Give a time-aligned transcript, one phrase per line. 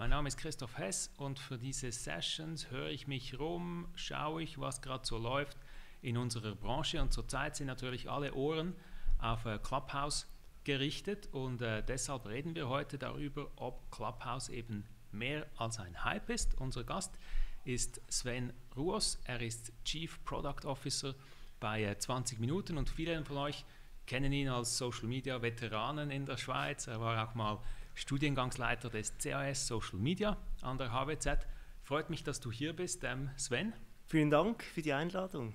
[0.00, 4.58] Mein Name ist Christoph Hess und für diese Sessions höre ich mich rum, schaue ich,
[4.58, 5.58] was gerade so läuft
[6.00, 8.74] in unserer Branche und zurzeit sind natürlich alle Ohren
[9.18, 10.26] auf äh, Clubhouse
[10.64, 16.30] gerichtet und äh, deshalb reden wir heute darüber, ob Clubhouse eben mehr als ein Hype
[16.30, 16.58] ist.
[16.58, 17.18] Unser Gast
[17.66, 21.14] ist Sven Ruos, er ist Chief Product Officer
[21.60, 23.66] bei äh, 20 Minuten und viele von euch
[24.06, 26.86] kennen ihn als Social Media Veteranen in der Schweiz.
[26.86, 27.58] Er war auch mal
[28.00, 31.46] Studiengangsleiter des CAS Social Media an der HWZ.
[31.82, 33.74] Freut mich, dass du hier bist, ähm, Sven.
[34.06, 35.52] Vielen Dank für die Einladung.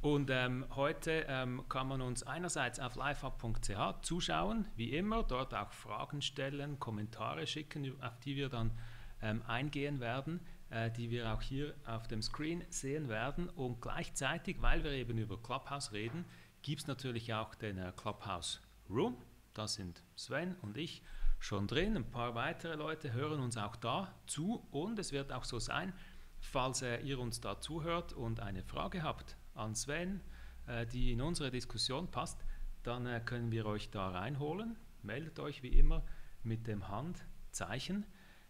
[0.00, 5.70] Und ähm, heute ähm, kann man uns einerseits auf livehub.ch zuschauen, wie immer, dort auch
[5.72, 8.72] Fragen stellen, Kommentare schicken, auf die wir dann
[9.20, 10.40] ähm, eingehen werden,
[10.70, 13.50] äh, die wir auch hier auf dem Screen sehen werden.
[13.50, 16.24] Und gleichzeitig, weil wir eben über Clubhouse reden,
[16.62, 19.18] gibt es natürlich auch den äh, Clubhouse Room.
[19.52, 21.02] Da sind Sven und ich
[21.42, 21.96] schon drin.
[21.96, 24.66] Ein paar weitere Leute hören uns auch da zu.
[24.70, 25.92] Und es wird auch so sein,
[26.40, 30.20] falls äh, ihr uns da zuhört und eine Frage habt an Sven,
[30.66, 32.44] äh, die in unsere Diskussion passt,
[32.82, 34.76] dann äh, können wir euch da reinholen.
[35.02, 36.04] Meldet euch wie immer
[36.42, 38.06] mit dem Handzeichen.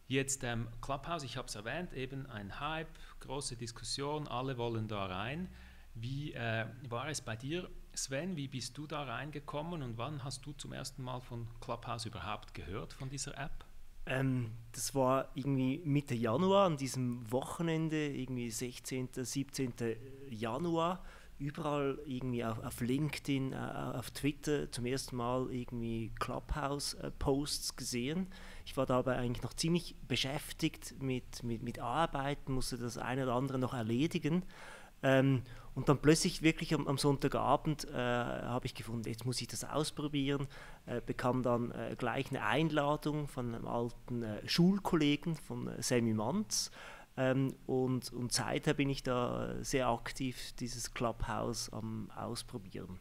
[0.07, 5.07] Jetzt ähm, Clubhouse, ich habe es erwähnt, eben ein Hype, große Diskussion, alle wollen da
[5.07, 5.49] rein.
[5.95, 8.37] Wie äh, war es bei dir, Sven?
[8.37, 12.55] Wie bist du da reingekommen und wann hast du zum ersten Mal von Clubhouse überhaupt
[12.55, 13.65] gehört, von dieser App?
[14.07, 19.73] Ähm, das war irgendwie Mitte Januar, an diesem Wochenende, irgendwie 16., 17.
[20.31, 21.05] Januar.
[21.39, 28.29] Überall irgendwie auf, auf LinkedIn, äh, auf Twitter zum ersten Mal irgendwie Clubhouse-Posts gesehen.
[28.65, 33.35] Ich war dabei eigentlich noch ziemlich beschäftigt mit, mit, mit Arbeiten, musste das eine oder
[33.35, 34.45] andere noch erledigen.
[35.03, 35.43] Ähm,
[35.75, 39.65] und dann plötzlich wirklich am, am Sonntagabend äh, habe ich gefunden, jetzt muss ich das
[39.65, 40.47] ausprobieren,
[40.87, 46.13] äh, bekam dann äh, gleich eine Einladung von einem alten äh, Schulkollegen, von äh, Sammy
[46.13, 46.71] Manz.
[47.17, 52.99] Ähm, und, und seither bin ich da sehr aktiv, dieses Clubhouse am Ausprobieren.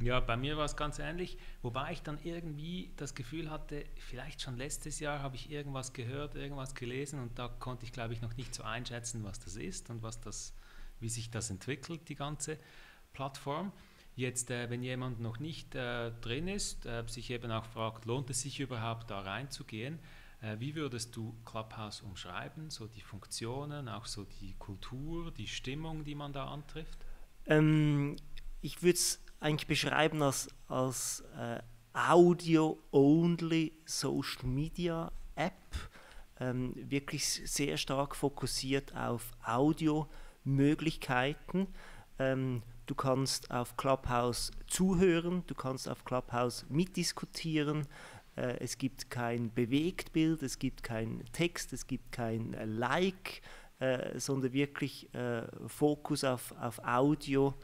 [0.00, 4.42] Ja, bei mir war es ganz ähnlich, wobei ich dann irgendwie das Gefühl hatte, vielleicht
[4.42, 8.20] schon letztes Jahr habe ich irgendwas gehört, irgendwas gelesen und da konnte ich, glaube ich,
[8.20, 10.52] noch nicht so einschätzen, was das ist und was das
[11.04, 12.58] wie sich das entwickelt, die ganze
[13.12, 13.70] Plattform.
[14.16, 18.30] Jetzt, äh, wenn jemand noch nicht äh, drin ist, äh, sich eben auch fragt, lohnt
[18.30, 19.98] es sich überhaupt da reinzugehen,
[20.40, 22.70] äh, wie würdest du Clubhouse umschreiben?
[22.70, 26.98] So die Funktionen, auch so die Kultur, die Stimmung, die man da antrifft?
[27.46, 28.16] Ähm,
[28.62, 31.60] ich würde es eigentlich beschreiben als, als äh,
[31.92, 35.52] Audio-only Social Media App.
[36.40, 40.08] Ähm, wirklich sehr stark fokussiert auf Audio.
[40.44, 41.68] Möglichkeiten.
[42.18, 47.86] Ähm, du kannst auf Clubhouse zuhören, du kannst auf Clubhouse mitdiskutieren.
[48.36, 53.42] Äh, es gibt kein Bewegtbild, es gibt kein Text, es gibt kein äh, Like,
[53.80, 57.54] äh, sondern wirklich äh, Fokus auf, auf Audio,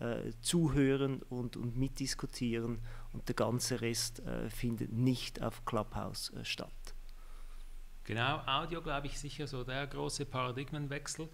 [0.00, 2.80] äh, zuhören und, und mitdiskutieren.
[3.12, 6.94] Und der ganze Rest äh, findet nicht auf Clubhouse statt.
[8.04, 11.28] Genau, Audio, glaube ich, sicher so der große Paradigmenwechsel.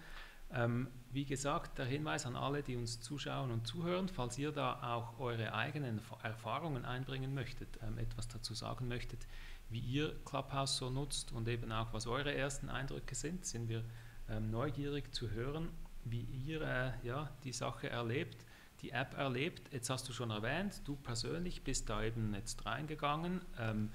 [0.52, 4.94] Ähm, wie gesagt, der Hinweis an alle, die uns zuschauen und zuhören, falls ihr da
[4.94, 9.26] auch eure eigenen Erfahrungen einbringen möchtet, ähm, etwas dazu sagen möchtet,
[9.68, 13.82] wie ihr Clubhouse so nutzt und eben auch, was eure ersten Eindrücke sind, sind wir
[14.28, 15.68] ähm, neugierig zu hören,
[16.04, 18.44] wie ihr äh, ja, die Sache erlebt,
[18.82, 19.72] die App erlebt.
[19.72, 23.40] Jetzt hast du schon erwähnt, du persönlich bist da eben jetzt reingegangen.
[23.58, 23.90] Ähm,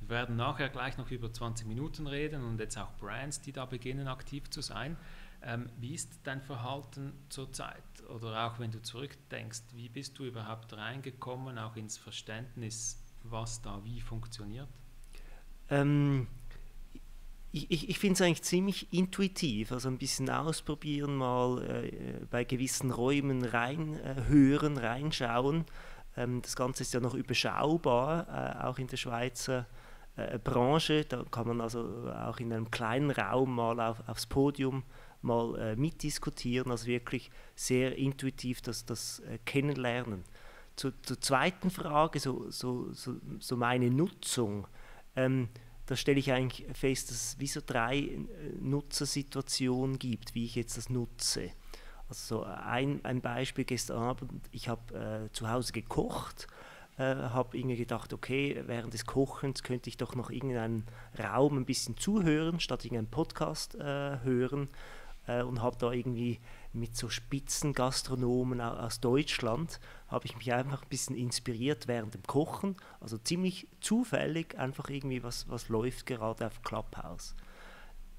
[0.00, 3.64] wir werden nachher gleich noch über 20 Minuten reden und jetzt auch Brands, die da
[3.64, 4.96] beginnen aktiv zu sein.
[5.48, 7.84] Ähm, wie ist dein Verhalten zurzeit?
[8.08, 13.80] Oder auch wenn du zurückdenkst, wie bist du überhaupt reingekommen, auch ins Verständnis, was da
[13.84, 14.68] wie funktioniert?
[15.70, 16.26] Ähm,
[17.52, 22.42] ich, ich, ich finde es eigentlich ziemlich intuitiv, also ein bisschen ausprobieren, mal äh, bei
[22.42, 25.64] gewissen Räumen reinhören, äh, reinschauen.
[26.16, 29.66] Ähm, das Ganze ist ja noch überschaubar, äh, auch in der Schweizer
[30.16, 31.04] äh, Branche.
[31.04, 34.82] Da kann man also auch in einem kleinen Raum mal auf, aufs Podium
[35.22, 40.24] mal äh, mitdiskutieren, also wirklich sehr intuitiv das, das äh, Kennenlernen.
[40.76, 44.66] Zu, zur zweiten Frage, so, so, so, so meine Nutzung.
[45.16, 45.48] Ähm,
[45.86, 48.18] da stelle ich eigentlich fest, dass es wie so drei äh,
[48.60, 51.50] Nutzersituationen gibt, wie ich jetzt das nutze.
[52.08, 56.46] Also so ein, ein Beispiel gestern Abend, ich habe äh, zu Hause gekocht,
[56.98, 60.86] äh, habe irgendwie gedacht, okay, während des Kochens könnte ich doch noch irgendeinen
[61.18, 64.68] Raum ein bisschen zuhören, statt irgendeinen Podcast äh, hören
[65.26, 66.40] äh, und habe da irgendwie
[66.72, 72.76] mit so Spitzengastronomen aus Deutschland, habe ich mich einfach ein bisschen inspiriert während dem Kochen.
[73.00, 77.34] Also ziemlich zufällig einfach irgendwie, was, was läuft gerade auf Clubhouse.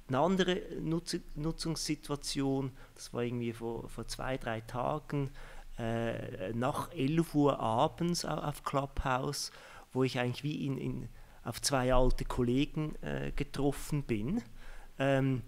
[0.07, 5.31] Eine andere Nutz Nutzungssituation, das war irgendwie vor, vor zwei, drei Tagen,
[5.77, 9.51] äh, nach 11 Uhr abends auf Clubhouse,
[9.91, 11.09] wo ich eigentlich wie in, in
[11.43, 14.41] auf zwei alte Kollegen äh, getroffen bin.
[14.99, 15.43] Ähm,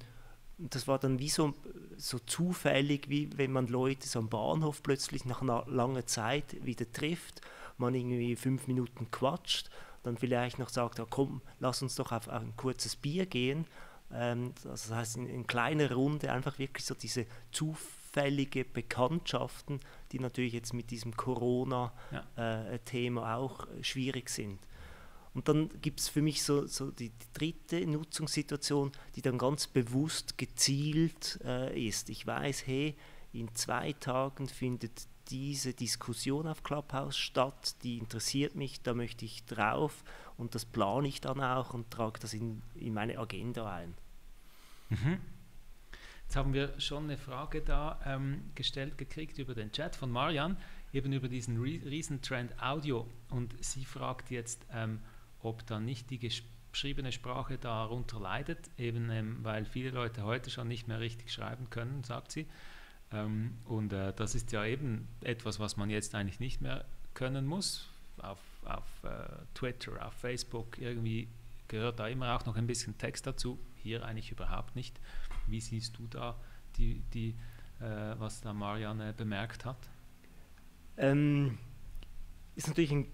[0.60, 1.54] das war dann wie so,
[1.98, 6.92] so zufällig, wie wenn man Leute so am Bahnhof plötzlich nach einer langen Zeit wieder
[6.92, 7.42] trifft,
[7.78, 9.72] man irgendwie fünf Minuten quatscht,
[10.04, 13.66] dann vielleicht noch sagt, ja, komm, lass uns doch auf, auf ein kurzes Bier gehen.
[14.12, 19.80] Ähm, das heißt, in, in kleiner Runde einfach wirklich so diese zufällige Bekanntschaften,
[20.12, 23.34] die natürlich jetzt mit diesem Corona-Thema ja.
[23.34, 24.60] äh, auch schwierig sind.
[25.40, 30.38] Und dann gibt es für mich so, so die, dritte Nutzungssituation, die dann ganz bewusst
[30.38, 32.10] gezielt äh, ist.
[32.10, 32.98] Ich weiß, hey,
[33.32, 39.46] in zwei Tagen findet diese Diskussion auf Clubhouse statt, die interessiert mich, da möchte ich
[39.46, 40.04] drauf
[40.36, 43.94] und das plane ich dann auch und trage das in, in meine Agenda ein.
[44.90, 45.22] Mhm.
[46.24, 50.58] Jetzt haben wir schon eine Frage da ähm, gestellt gekriegt über den Chat von Marian,
[50.92, 55.00] eben über diesen Riesentrend Audio und sie fragt jetzt, ähm,
[55.42, 60.68] ob dann nicht die geschriebene Sprache darunter leidet, eben ähm, weil viele Leute heute schon
[60.68, 62.48] nicht mehr richtig schreiben können, sagt sie.
[63.12, 67.46] Ähm, und äh, das ist ja eben etwas, was man jetzt eigentlich nicht mehr können
[67.46, 67.88] muss.
[68.22, 69.10] Auf, auf äh,
[69.54, 71.28] Twitter, auf Facebook, irgendwie
[71.68, 75.00] gehört da immer auch noch ein bisschen Text dazu, hier eigentlich überhaupt nicht.
[75.48, 76.36] Wie siehst du da
[76.78, 77.36] die, die
[77.80, 79.78] äh, was da Marianne bemerkt hat?
[80.98, 81.58] Ähm,
[82.56, 83.08] ist natürlich ein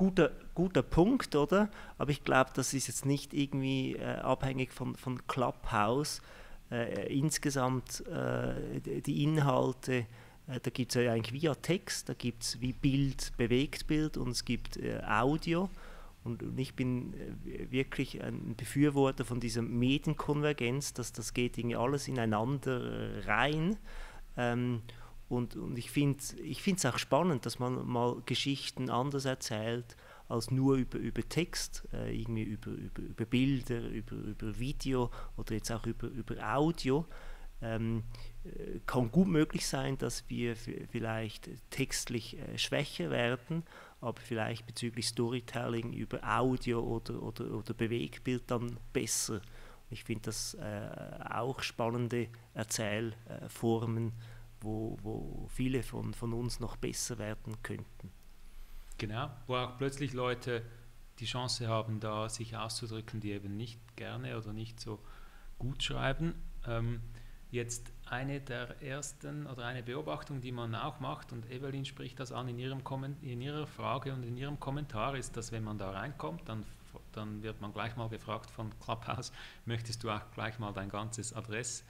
[0.00, 1.68] guter, guter Punkt, oder?
[1.98, 6.22] Aber ich glaube, das ist jetzt nicht irgendwie äh, abhängig von, von Clubhouse.
[6.70, 10.06] Äh, insgesamt äh, die Inhalte,
[10.46, 14.30] äh, da gibt es ja eigentlich via Text, da gibt es wie Bild, Bewegtbild und
[14.30, 15.68] es gibt äh, Audio.
[16.24, 21.76] Und, und, ich bin äh, wirklich ein Befürworter von dieser Medienkonvergenz, dass das geht irgendwie
[21.76, 23.76] alles ineinander rein.
[24.38, 24.80] Ähm,
[25.30, 29.96] und, und ich finde es auch spannend, dass man mal Geschichten anders erzählt
[30.28, 35.54] als nur über, über Text, äh, irgendwie über, über, über Bilder, über, über Video oder
[35.54, 37.06] jetzt auch über, über Audio.
[37.62, 38.02] Ähm,
[38.44, 43.62] äh, kann gut möglich sein, dass wir vielleicht textlich äh, schwächer werden,
[44.00, 49.42] aber vielleicht bezüglich Storytelling über Audio oder, oder, oder Bewegbild dann besser.
[49.90, 50.88] Ich finde das äh,
[51.28, 54.12] auch spannende Erzählformen.
[54.60, 58.12] Wo, wo viele von, von uns noch besser werden könnten.
[58.98, 60.62] Genau, wo auch plötzlich Leute
[61.18, 64.98] die Chance haben, da sich auszudrücken, die eben nicht gerne oder nicht so
[65.58, 66.34] gut schreiben.
[66.66, 67.00] Ähm,
[67.50, 72.32] jetzt eine der ersten oder eine Beobachtung, die man auch macht, und Evelyn spricht das
[72.32, 72.82] an in, ihrem
[73.22, 76.64] in ihrer Frage und in ihrem Kommentar, ist, dass wenn man da reinkommt, dann,
[77.12, 79.32] dann wird man gleich mal gefragt von Clubhouse,
[79.64, 81.84] möchtest du auch gleich mal dein ganzes Adress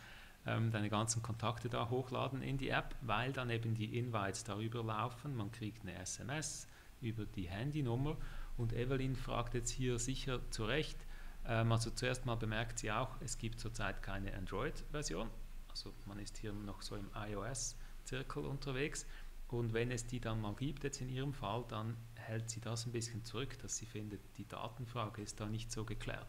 [0.46, 4.82] ähm, deine ganzen Kontakte da hochladen in die App, weil dann eben die Invites darüber
[4.82, 5.36] laufen.
[5.36, 6.66] Man kriegt eine SMS
[7.00, 8.16] über die Handynummer
[8.56, 10.98] und Evelyn fragt jetzt hier sicher zu Recht,
[11.46, 15.28] ähm, also zuerst mal bemerkt sie auch, es gibt zurzeit keine Android-Version,
[15.68, 19.06] also man ist hier noch so im iOS-Zirkel unterwegs
[19.48, 22.86] und wenn es die dann mal gibt, jetzt in ihrem Fall, dann hält sie das
[22.86, 26.28] ein bisschen zurück, dass sie findet, die Datenfrage ist da nicht so geklärt.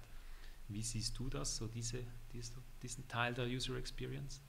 [0.68, 4.41] Wie siehst du das, so diese, diese, diesen Teil der User Experience?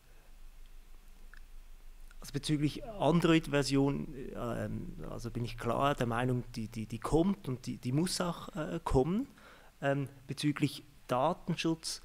[2.21, 4.68] Also bezüglich Android-Version, äh,
[5.11, 8.49] also bin ich klar der Meinung, die, die, die kommt und die, die muss auch
[8.54, 9.26] äh, kommen.
[9.80, 12.00] Ähm, bezüglich Datenschutz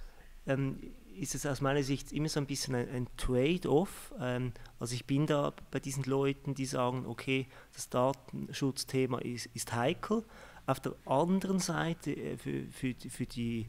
[0.47, 0.79] ähm,
[1.15, 4.11] ist es aus meiner Sicht immer so ein bisschen ein, ein Trade-off.
[4.19, 9.73] Ähm, also ich bin da bei diesen Leuten, die sagen, okay, das Datenschutzthema ist, ist
[9.73, 10.23] heikel.
[10.65, 13.65] Auf der anderen Seite, äh, für, für, für die äh,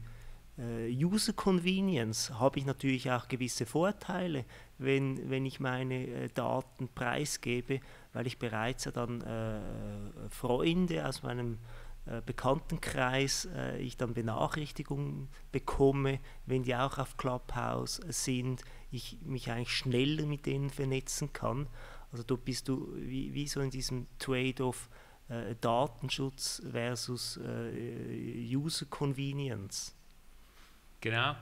[0.89, 4.43] User Convenience habe ich natürlich auch gewisse Vorteile,
[4.77, 7.79] wenn, wenn ich meine äh, Daten preisgebe,
[8.11, 11.59] weil ich bereits ja dann äh, Freunde aus meinem
[12.05, 19.51] äh, Bekanntenkreis äh, ich dann Benachrichtigungen bekomme, wenn die auch auf Clubhouse sind, ich mich
[19.51, 21.67] eigentlich schneller mit denen vernetzen kann.
[22.11, 24.89] Also da bist du wie, wie so in diesem Trade-off
[25.29, 29.95] äh, Datenschutz versus User Convenience.
[31.01, 31.35] Genau.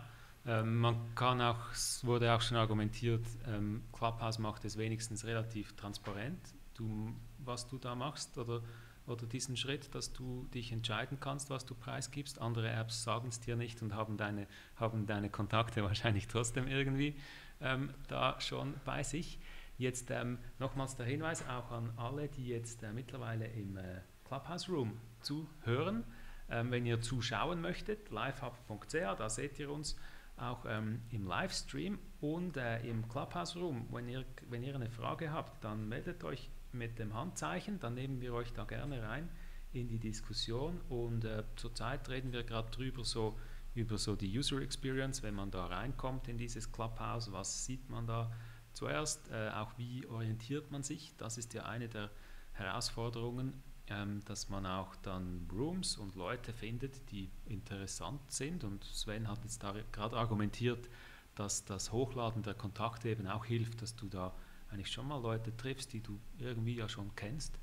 [0.45, 5.75] Ähm, man kann auch, es wurde auch schon argumentiert, ähm, Clubhouse macht es wenigstens relativ
[5.75, 6.39] transparent,
[6.73, 8.61] du, was du da machst oder,
[9.07, 12.39] oder diesen Schritt, dass du dich entscheiden kannst, was du preisgibst.
[12.39, 14.47] Andere Apps sagen es dir nicht und haben deine,
[14.77, 17.15] haben deine Kontakte wahrscheinlich trotzdem irgendwie
[17.59, 19.39] ähm, da schon bei sich.
[19.77, 24.69] Jetzt ähm, nochmals der Hinweis auch an alle, die jetzt äh, mittlerweile im äh, Clubhouse
[24.69, 26.03] Room zuhören.
[26.49, 29.97] Ähm, wenn ihr zuschauen möchtet, livehub.ch, da seht ihr uns
[30.37, 33.87] auch ähm, im Livestream und äh, im Clubhouse Room.
[33.91, 38.21] Wenn ihr, wenn ihr eine Frage habt, dann meldet euch mit dem Handzeichen, dann nehmen
[38.21, 39.29] wir euch da gerne rein
[39.73, 43.37] in die Diskussion und äh, zurzeit reden wir gerade drüber so
[43.77, 48.07] über so die User Experience, wenn man da reinkommt in dieses Clubhouse, was sieht man
[48.07, 48.31] da
[48.73, 52.09] zuerst, äh, auch wie orientiert man sich, das ist ja eine der
[52.53, 53.53] Herausforderungen,
[53.89, 59.43] ähm, dass man auch dann Rooms und Leute findet, die interessant sind und Sven hat
[59.43, 60.89] jetzt da gerade argumentiert,
[61.35, 64.33] dass das Hochladen der Kontakte eben auch hilft, dass du da
[64.69, 67.59] eigentlich schon mal Leute triffst, die du irgendwie ja schon kennst.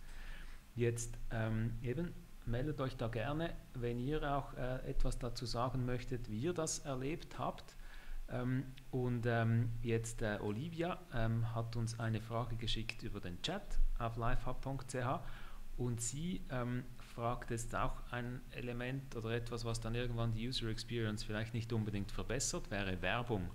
[0.75, 2.12] Jetzt ähm, eben
[2.47, 6.81] meldet euch da gerne, wenn ihr auch äh, etwas dazu sagen möchtet, wie ihr das
[6.81, 7.76] erlebt habt.
[8.28, 13.78] Ähm, und ähm, jetzt äh, Olivia ähm, hat uns eine Frage geschickt über den Chat
[13.99, 15.21] auf livehub.ch
[15.76, 20.69] und sie ähm, fragt jetzt auch ein Element oder etwas, was dann irgendwann die User
[20.69, 23.50] Experience vielleicht nicht unbedingt verbessert, wäre Werbung.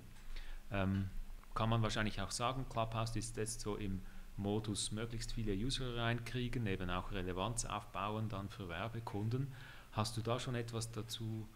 [0.72, 1.10] Ähm,
[1.56, 4.02] kann man wahrscheinlich auch sagen, Clubhouse ist jetzt so im
[4.38, 9.52] Modus möglichst viele User reinkriegen, eben auch Relevanz aufbauen dann für Werbekunden.
[9.92, 11.48] Hast du da schon etwas dazu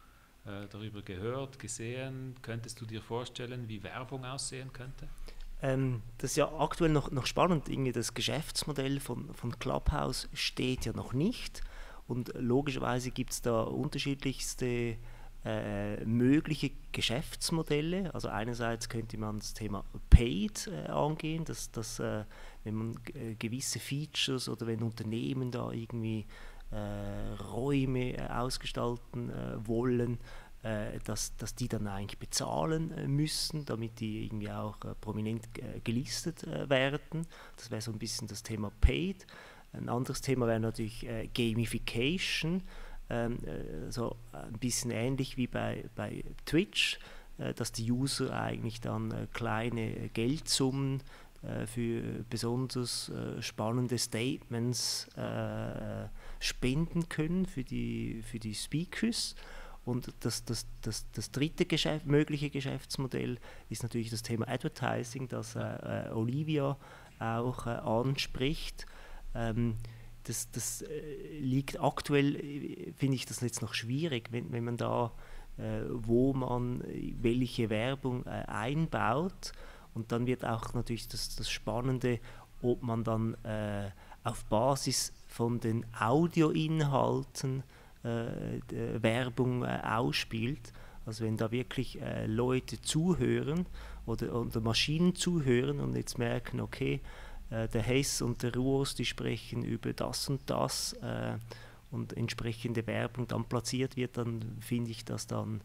[0.46, 2.36] äh, darüber gehört, gesehen?
[2.42, 5.08] Könntest du dir vorstellen, wie Werbung aussehen könnte?
[5.64, 7.70] Ähm, das ist ja aktuell noch, noch spannend.
[7.70, 11.62] Irgendwie das Geschäftsmodell von, von Clubhouse steht ja noch nicht.
[12.06, 14.98] Und logischerweise gibt es da unterschiedlichste
[15.46, 18.14] äh, mögliche Geschäftsmodelle.
[18.14, 22.26] Also einerseits könnte man das Thema Paid äh, angehen, dass, dass äh,
[22.66, 26.26] wenn man äh, gewisse Features oder wenn Unternehmen da irgendwie
[26.72, 29.32] äh, Räume äh, ausgestalten
[29.66, 30.20] wollen,
[31.04, 35.50] dass, dass die dann eigentlich bezahlen müssen, damit die irgendwie auch prominent
[35.84, 37.28] gelistet werden.
[37.58, 39.28] Das wäre so ein bisschen das Thema Paid.
[39.74, 42.64] Ein anderes Thema wäre natürlich Gamification
[43.10, 47.00] ähm, äh, so ein bisschen ähnlich wie bei, bei Twitch,
[47.38, 51.04] äh, dass die User eigentlich dann äh, kleine Geldsummen
[51.42, 56.08] äh, für besonders äh, spannende Statements äh,
[56.40, 59.36] spenden können für die, für die Speakers.
[59.86, 63.38] Und das, das, das, das dritte Geschäft, mögliche Geschäftsmodell
[63.70, 65.58] ist natürlich das Thema Advertising, das
[66.14, 66.78] Olivia
[67.20, 68.86] auch anspricht.
[69.36, 69.76] Ähm,
[70.24, 74.78] das, das äh, liegt aktuell, äh, finde ich das jetzt noch schwierig, wenn, wenn man
[74.78, 75.12] da,
[75.58, 79.52] äh, wo man äh, welche Werbung äh, einbaut.
[79.94, 82.20] Und dann wird auch natürlich das, das Spannende,
[82.62, 83.92] ob man dann äh,
[84.24, 87.64] auf Basis von den Audioinhalten
[88.04, 90.74] Werbung ausspielt.
[91.06, 93.66] Also wenn da wirklich Leute zuhören
[94.06, 97.02] oder, oder Maschinen zuhören und jetzt merken, okay,
[97.54, 101.38] äh, der Hess und der Ruos, die sprechen über das und das äh,
[101.92, 105.62] und entsprechende Werbung dann platziert wird, dann finde ich das dann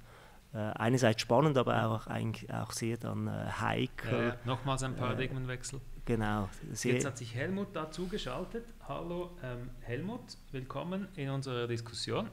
[0.52, 4.30] äh, einerseits spannend, aber auch, eigentlich auch sehr dann äh, heikel.
[4.30, 5.80] Äh, nochmals ein Paradigmenwechsel.
[6.08, 6.48] Genau.
[6.72, 8.64] Jetzt hat sich Helmut dazu geschaltet.
[8.88, 12.30] Hallo ähm, Helmut, willkommen in unserer Diskussion.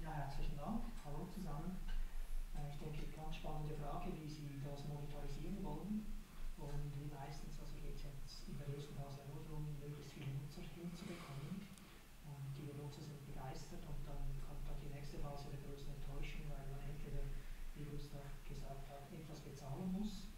[0.00, 0.88] Ja, herzlichen Dank.
[1.04, 1.76] Hallo zusammen.
[2.72, 6.08] ich denke, ganz spannende Frage, wie Sie das monetarisieren wollen.
[6.56, 10.32] Und wie meistens, also geht es jetzt in der ersten Phase nur darum, möglichst viele
[10.40, 11.68] Nutzer hinzubekommen.
[12.24, 16.48] Und die Nutzer sind begeistert und dann kommt dann die nächste Phase der größten Enttäuschung,
[16.48, 17.20] weil man entweder,
[17.76, 20.32] wie Gustav gesagt hat, etwas bezahlen muss.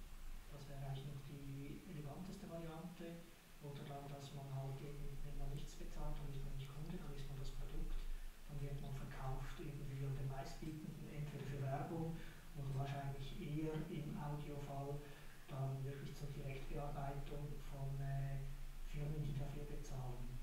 [0.50, 3.22] Das wäre eigentlich noch die eleganteste Variante.
[3.62, 6.96] Oder dann, dass man halt eben, wenn man nichts bezahlt, dann ist man nicht Kunde,
[6.96, 8.02] dann ist man das Produkt.
[8.48, 12.16] Dann wird man verkauft irgendwie an den meistbietenden, entweder für Werbung
[12.56, 14.98] oder wahrscheinlich eher im Audiofall
[15.46, 18.42] dann wirklich zur Direktbearbeitung von äh,
[18.88, 20.40] Firmen, die dafür bezahlen.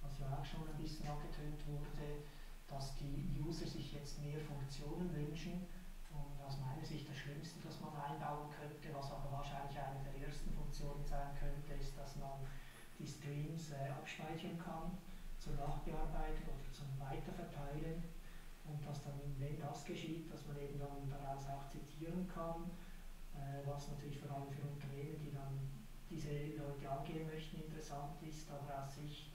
[0.00, 2.24] Was ja auch schon ein bisschen angetönt wurde,
[2.64, 5.68] dass die User sich jetzt mehr Funktionen wünschen.
[6.08, 10.26] Und aus meiner Sicht das Schlimmste, das man einbauen könnte, was aber wahrscheinlich eine der
[10.26, 12.40] ersten Funktionen sein könnte, ist, dass man
[12.98, 14.96] die Streams äh, abspeichern kann
[15.38, 18.02] zur Nachbearbeitung oder zum Weiterverteilen
[18.64, 22.68] und dass dann, wenn das geschieht, dass man eben dann daraus auch zitieren kann
[23.38, 25.54] äh, was natürlich vor allem für Unternehmen, die dann
[26.10, 29.27] diese Leute angehen möchten, interessant ist, aber aus Sicht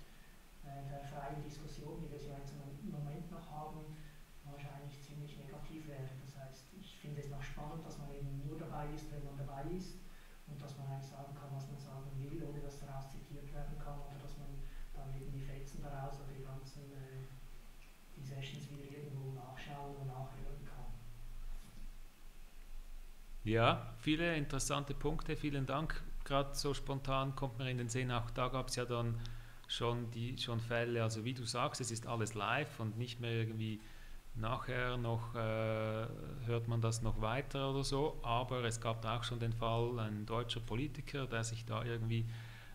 [0.63, 3.95] der freien Diskussion, wie wir jetzt im Moment noch haben,
[4.43, 6.09] wahrscheinlich ziemlich negativ wäre.
[6.23, 9.37] Das heißt, ich finde es noch spannend, dass man eben nur dabei ist, wenn man
[9.37, 9.99] dabei ist
[10.47, 13.77] und dass man eigentlich sagen kann, was man sagen will, ohne dass daraus zitiert werden
[13.79, 14.59] kann oder dass man
[14.93, 17.27] dann eben die Fetzen daraus oder die ganzen äh,
[18.15, 20.53] die Sessions wieder irgendwo nachschauen und nachhören
[23.43, 25.35] ja, viele interessante Punkte.
[25.35, 28.85] Vielen Dank gerade so spontan kommt mir in den Sinn, auch da gab es ja
[28.85, 29.19] dann
[29.73, 33.31] schon, die, schon Fälle, also wie du sagst, es ist alles live und nicht mehr
[33.31, 33.81] irgendwie
[34.35, 36.07] nachher noch, äh,
[36.45, 39.99] hört man das noch weiter oder so, aber es gab da auch schon den Fall,
[39.99, 42.25] ein deutscher Politiker, der sich da irgendwie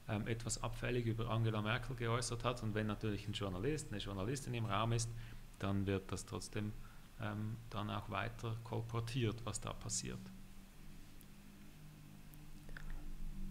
[0.08, 4.54] ähm, etwas abfällig über Angela Merkel geäußert hat und wenn natürlich ein Journalist, eine Journalistin
[4.54, 5.10] im Raum ist,
[5.58, 6.72] dann wird das trotzdem
[7.20, 10.20] ähm, dann auch weiter kolportiert, was da passiert.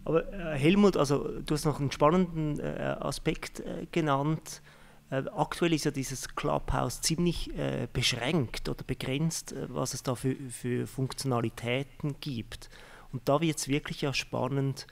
[0.08, 4.62] Aber äh, Helmut, also du hast noch einen spannenden äh, Aspekt äh, genannt.
[5.10, 7.50] Aktuell ist ja dieses Clubhouse ziemlich
[7.94, 12.68] beschränkt oder begrenzt, was es da für, für Funktionalitäten gibt.
[13.10, 14.86] Und da wird es wirklich ja spannend,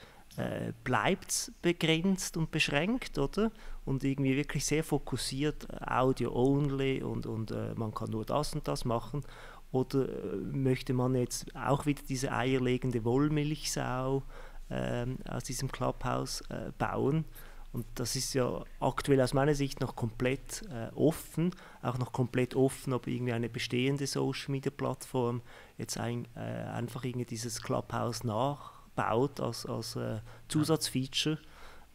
[0.85, 3.53] bleibt es begrenzt und beschränkt, oder?
[3.85, 9.23] Und irgendwie wirklich sehr fokussiert, Audio-only und, und man kann nur das und das machen.
[9.71, 10.09] Oder
[10.51, 14.23] möchte man jetzt auch wieder diese eierlegende Wollmilchsau
[14.71, 17.25] ähm, aus diesem Clubhouse äh, bauen.
[17.73, 22.55] Und das ist ja aktuell aus meiner Sicht noch komplett äh, offen, auch noch komplett
[22.55, 25.43] offen, ob irgendwie eine bestehende Social Media Plattform
[25.77, 31.39] jetzt ein, äh, einfach irgendwie dieses Clubhouse nachbaut als, als äh, Zusatzfeature.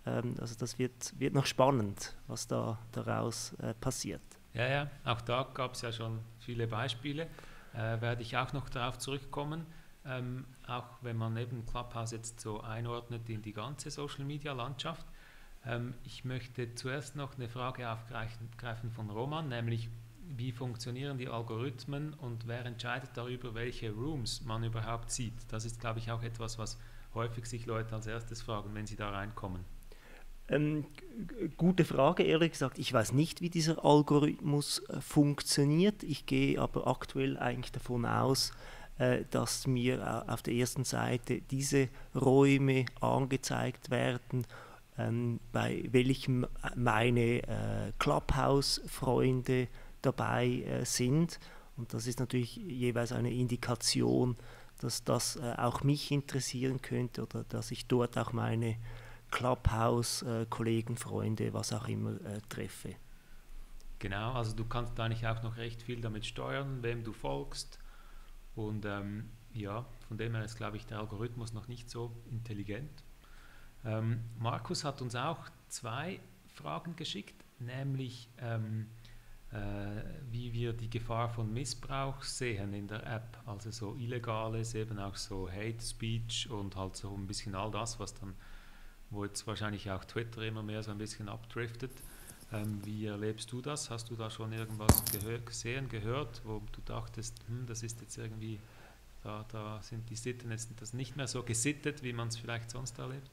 [0.06, 4.22] Ähm, also das wird, wird noch spannend, was da daraus äh, passiert.
[4.54, 7.28] Ja, ja, auch da gab es ja schon viele Beispiele.
[7.74, 9.66] Äh, werde ich auch noch darauf zurückkommen.
[10.06, 15.06] Ähm, auch wenn man eben Clubhouse jetzt so einordnet in die ganze Social-Media-Landschaft.
[15.66, 19.90] Ähm, ich möchte zuerst noch eine Frage aufgreifen von Roman, nämlich
[20.38, 25.34] wie funktionieren die Algorithmen und wer entscheidet darüber, welche Rooms man überhaupt sieht.
[25.50, 26.80] Das ist, glaube ich, auch etwas, was
[27.14, 29.64] häufig sich Leute als erstes fragen, wenn sie da reinkommen.
[30.48, 30.86] Ähm,
[31.58, 32.78] gute Frage, ehrlich gesagt.
[32.78, 36.04] Ich weiß nicht, wie dieser Algorithmus äh, funktioniert.
[36.04, 38.52] Ich gehe aber aktuell eigentlich davon aus,
[39.32, 44.46] dass mir äh, auf der ersten Seite diese Räume angezeigt werden,
[44.98, 46.46] ähm, bei welchem
[46.76, 49.68] meine äh, Clubhouse-Freunde
[50.02, 51.40] dabei sind.
[51.78, 54.36] Und das ist natürlich jeweils eine Indikation,
[54.80, 58.78] dass das auch mich interessieren könnte oder dass ich dort auch meine
[59.30, 62.16] Clubhouse-Kollegen, Freunde, was auch immer
[62.50, 62.96] treffe.
[64.00, 67.78] Genau, also du kannst nicht auch noch recht viel damit steuern, wem du folgst,
[68.56, 73.04] und ähm, ja, von dem her ist, glaube ich, der Algorithmus noch nicht so intelligent.
[73.84, 78.88] Ähm, Markus hat uns auch zwei Fragen geschickt, nämlich ähm,
[79.52, 85.00] äh, wie wir die Gefahr von Missbrauch sehen in der App, also so illegales, eben
[85.00, 88.34] auch so Hate Speech und halt so ein bisschen all das, was dann,
[89.10, 91.92] wo jetzt wahrscheinlich auch Twitter immer mehr so ein bisschen abdriftet.
[92.54, 93.90] Ähm, wie erlebst du das?
[93.90, 98.18] Hast du da schon irgendwas gehör gesehen, gehört, wo du dachtest, hm, das ist jetzt
[98.18, 98.60] irgendwie,
[99.24, 102.70] da, da sind die Sitten jetzt das nicht mehr so gesittet, wie man es vielleicht
[102.72, 103.30] sonst erlebt?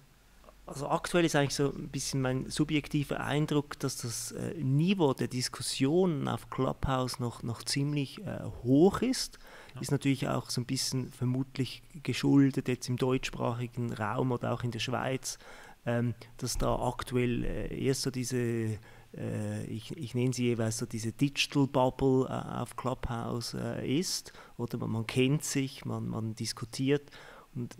[0.68, 5.26] Also aktuell ist eigentlich so ein bisschen mein subjektiver Eindruck, dass das äh, Niveau der
[5.28, 9.38] Diskussionen auf Clubhouse noch, noch ziemlich äh, hoch ist.
[9.74, 9.80] Ja.
[9.80, 14.70] Ist natürlich auch so ein bisschen vermutlich geschuldet jetzt im deutschsprachigen Raum oder auch in
[14.70, 15.38] der Schweiz,
[15.86, 18.78] ähm, dass da aktuell äh, erst so diese
[19.12, 24.32] ich, ich nenne sie jeweils so diese Digital Bubble äh, auf Clubhouse äh, ist.
[24.56, 27.10] Oder man, man, kennt sich, man, man diskutiert.
[27.54, 27.76] Und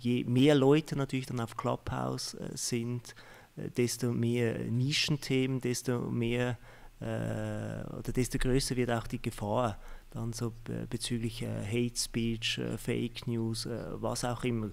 [0.00, 3.14] je mehr Leute natürlich dann auf Clubhouse sind,
[3.56, 6.58] desto mehr Nischenthemen, desto mehr
[7.00, 9.78] oder desto größer wird auch die Gefahr
[10.10, 10.52] dann so
[10.90, 14.72] bezüglich Hate Speech, Fake News, was auch immer.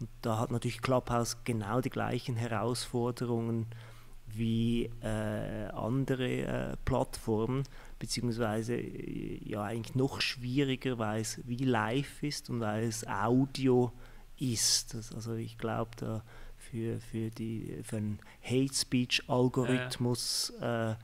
[0.00, 3.66] Und da hat natürlich Clubhouse genau die gleichen Herausforderungen
[4.26, 7.64] wie äh, andere äh, Plattformen,
[7.98, 13.92] beziehungsweise äh, ja eigentlich noch schwieriger, weil es wie live ist und weil es Audio
[14.38, 14.94] ist.
[14.94, 16.22] Das, also ich glaube, da
[16.56, 20.94] für, für, die, für einen Hate Speech Algorithmus äh,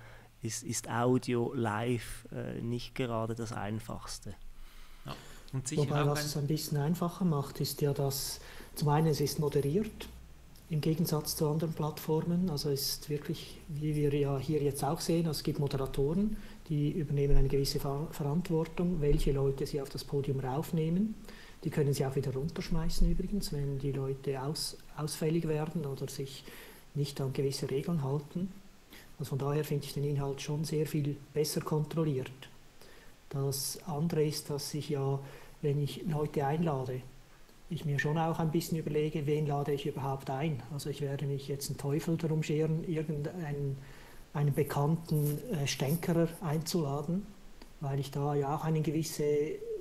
[0.42, 4.34] ist, ist Audio live äh, nicht gerade das Einfachste.
[5.04, 5.14] Ja.
[5.76, 8.40] Wobei, was es ein bisschen einfacher macht, ist ja, dass
[8.74, 10.08] zum einen es ist moderiert,
[10.70, 12.48] im Gegensatz zu anderen Plattformen.
[12.48, 16.36] Also es ist wirklich, wie wir ja hier jetzt auch sehen, also es gibt Moderatoren,
[16.68, 21.16] die übernehmen eine gewisse Ver Verantwortung, welche Leute sie auf das Podium raufnehmen.
[21.64, 26.44] Die können sie auch wieder runterschmeißen übrigens, wenn die Leute aus, ausfällig werden oder sich
[26.94, 28.50] nicht an gewisse Regeln halten.
[29.18, 32.30] Also von daher finde ich den Inhalt schon sehr viel besser kontrolliert.
[33.28, 35.18] Das andere ist, dass ich ja,
[35.62, 37.02] wenn ich Leute einlade,
[37.70, 40.62] ich mir schon auch ein bisschen überlege, wen lade ich überhaupt ein.
[40.72, 43.78] Also ich werde nicht jetzt einen Teufel darum scheren, irgendeinen
[44.32, 47.26] einen bekannten äh, Stänkerer einzuladen,
[47.80, 49.24] weil ich da ja auch eine gewisse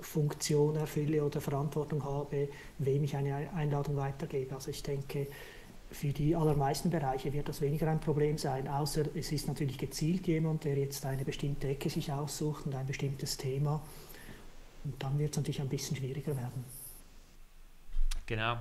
[0.01, 4.55] Funktion erfülle oder Verantwortung habe, wem ich eine Einladung weitergebe.
[4.55, 5.27] Also ich denke,
[5.91, 10.27] für die allermeisten Bereiche wird das weniger ein Problem sein, außer es ist natürlich gezielt
[10.27, 13.81] jemand, der jetzt eine bestimmte Ecke sich aussucht und ein bestimmtes Thema.
[14.83, 16.63] Und dann wird es natürlich ein bisschen schwieriger werden.
[18.29, 18.57] Genau,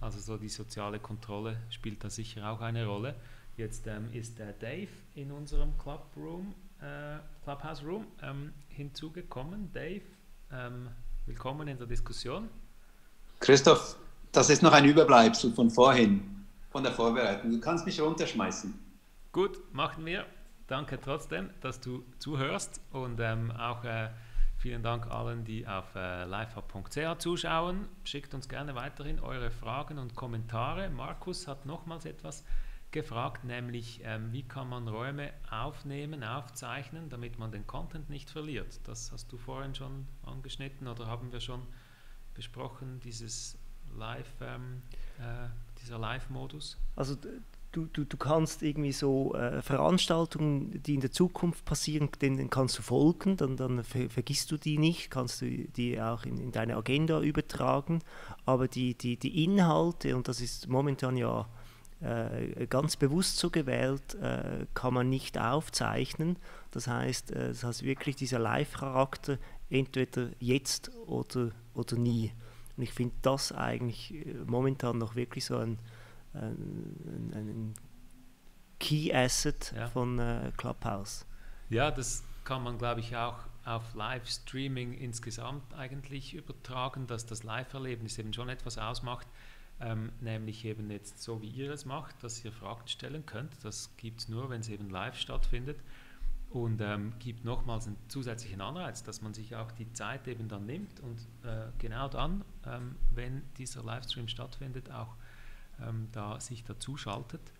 [0.00, 3.16] also so die soziale Kontrolle spielt da sicher auch eine Rolle.
[3.56, 9.72] Jetzt ähm, ist der Dave in unserem Clubroom, äh, Clubhouse Room ähm, hinzugekommen.
[9.72, 10.02] Dave,
[10.52, 10.86] ähm,
[11.26, 12.48] willkommen in der Diskussion.
[13.40, 13.96] Christoph,
[14.30, 17.50] das ist noch ein Überbleibsel von vorhin, von der Vorbereitung.
[17.50, 18.72] Du kannst mich runterschmeißen.
[19.32, 20.26] Gut, machen wir.
[20.68, 24.10] Danke trotzdem, dass du zuhörst und ähm, auch äh,
[24.62, 27.88] vielen Dank allen, die auf äh, livehub.ch zuschauen.
[28.04, 30.88] Schickt uns gerne weiterhin eure Fragen und Kommentare.
[30.88, 32.44] Markus hat nochmals etwas
[32.92, 38.78] gefragt, nämlich ähm, wie kann man Räume aufnehmen, aufzeichnen, damit man den Content nicht verliert.
[38.84, 41.66] Das hast du vorhin schon angeschnitten oder haben wir schon
[42.34, 43.58] besprochen, dieses
[43.96, 44.82] Live, ähm,
[45.18, 45.48] äh,
[45.82, 46.78] dieser Live-Modus?
[46.94, 47.16] Also
[47.72, 52.78] du, du, du kannst irgendwie so äh, Veranstaltungen, die in der Zukunft passieren, denen kannst
[52.78, 56.52] du folgen, dann, dann ver vergisst du die nicht, kannst du die auch in, in
[56.52, 58.00] deine Agenda übertragen,
[58.44, 61.48] aber die, die, die Inhalte, und das ist momentan ja
[62.02, 66.36] äh, ganz bewusst so gewählt, äh, kann man nicht aufzeichnen.
[66.72, 69.38] Das heißt, äh, das heißt wirklich dieser Live-Charakter
[69.70, 72.32] entweder jetzt oder, oder nie.
[72.76, 75.78] Und ich finde das eigentlich äh, momentan noch wirklich so ein,
[76.34, 77.74] ein, ein
[78.78, 79.88] Key Asset ja.
[79.88, 81.26] von äh, Clubhouse.
[81.68, 88.18] Ja, das kann man, glaube ich, auch auf Livestreaming insgesamt eigentlich übertragen, dass das Live-Erlebnis
[88.18, 89.28] eben schon etwas ausmacht
[89.82, 93.52] ähm, nämlich eben jetzt so wie ihr es macht, dass ihr Fragen stellen könnt.
[93.64, 95.80] Das gibt es nur, wenn es eben live stattfindet
[96.50, 100.66] und ähm, gibt nochmals einen zusätzlichen Anreiz, dass man sich auch die Zeit eben dann
[100.66, 105.16] nimmt und äh, genau dann, ähm, wenn dieser Livestream stattfindet, auch
[105.80, 107.52] ähm, da sich dazu schaltet.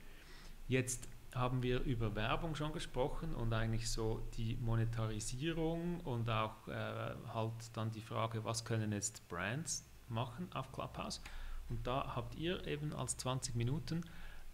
[0.69, 7.15] Jetzt haben wir über Werbung schon gesprochen und eigentlich so die Monetarisierung und auch äh,
[7.33, 11.23] halt dann die Frage, was können jetzt Brands machen auf Clubhouse.
[11.71, 14.03] Und da habt ihr eben als 20 Minuten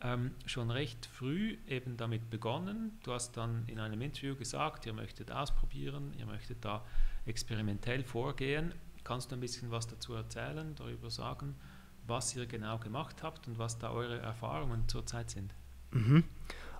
[0.00, 2.98] ähm, schon recht früh eben damit begonnen.
[3.02, 6.84] Du hast dann in einem Interview gesagt, ihr möchtet ausprobieren, ihr möchtet da
[7.26, 8.72] experimentell vorgehen.
[9.02, 11.56] Kannst du ein bisschen was dazu erzählen, darüber sagen,
[12.08, 15.54] was ihr genau gemacht habt und was da eure Erfahrungen zurzeit sind?
[15.92, 16.24] Mhm.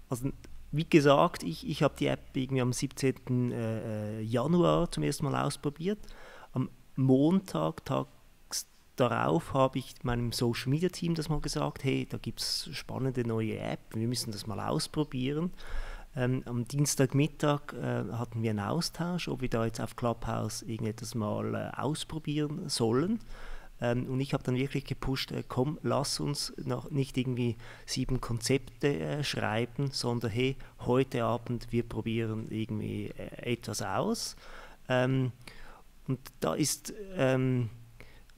[0.09, 0.31] Also
[0.71, 3.53] wie gesagt, ich, ich habe die App irgendwie am 17.
[3.53, 5.99] Äh, Januar zum ersten Mal ausprobiert.
[6.53, 8.09] Am Montag, Tag
[8.99, 13.27] darauf habe ich meinem Social Media Team das mal gesagt, hey, da gibt es spannende
[13.27, 15.53] neue App, wir müssen das mal ausprobieren.
[16.17, 21.15] Ähm, am Dienstagmittag äh, hatten wir einen Austausch, ob wir da jetzt auf Clubhouse irgendetwas
[21.15, 23.21] mal äh, ausprobieren sollen.
[23.81, 28.21] Ähm, und ich habe dann wirklich gepusht, äh, komm, lass uns noch nicht irgendwie sieben
[28.21, 34.37] Konzepte äh, schreiben, sondern hey, heute Abend wir probieren irgendwie äh, etwas aus.
[34.89, 35.33] Ähm,
[36.07, 37.71] und da ist ähm,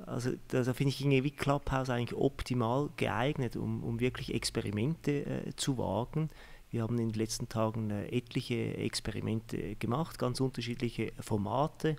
[0.07, 5.57] also da, da finde ich irgendwie Clubhouse eigentlich optimal geeignet, um, um wirklich Experimente äh,
[5.57, 6.31] zu wagen.
[6.71, 11.97] Wir haben in den letzten Tagen äh, etliche Experimente gemacht, ganz unterschiedliche Formate.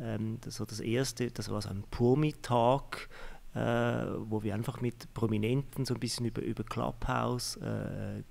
[0.00, 3.08] Ähm, das war das erste, das war so ein Purmi-Tag,
[3.54, 3.58] äh,
[4.18, 8.22] wo wir einfach mit Prominenten so ein bisschen über, über Clubhouse äh, äh,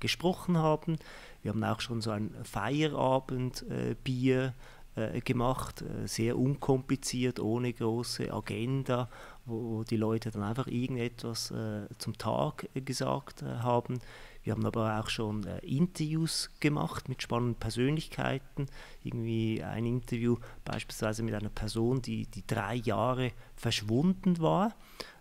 [0.00, 0.96] gesprochen haben.
[1.42, 4.54] Wir haben auch schon so ein Feierabend-Bier
[4.98, 9.08] äh, gemacht, äh, sehr unkompliziert, ohne große Agenda,
[9.44, 14.00] wo, die Leute dann einfach irgendetwas äh, zum Tag gesagt haben.
[14.48, 18.64] Wir haben aber auch schon äh, Interviews gemacht mit spannenden Persönlichkeiten.
[19.04, 24.74] Irgendwie ein Interview beispielsweise mit einer Person, die, die drei Jahre verschwunden war,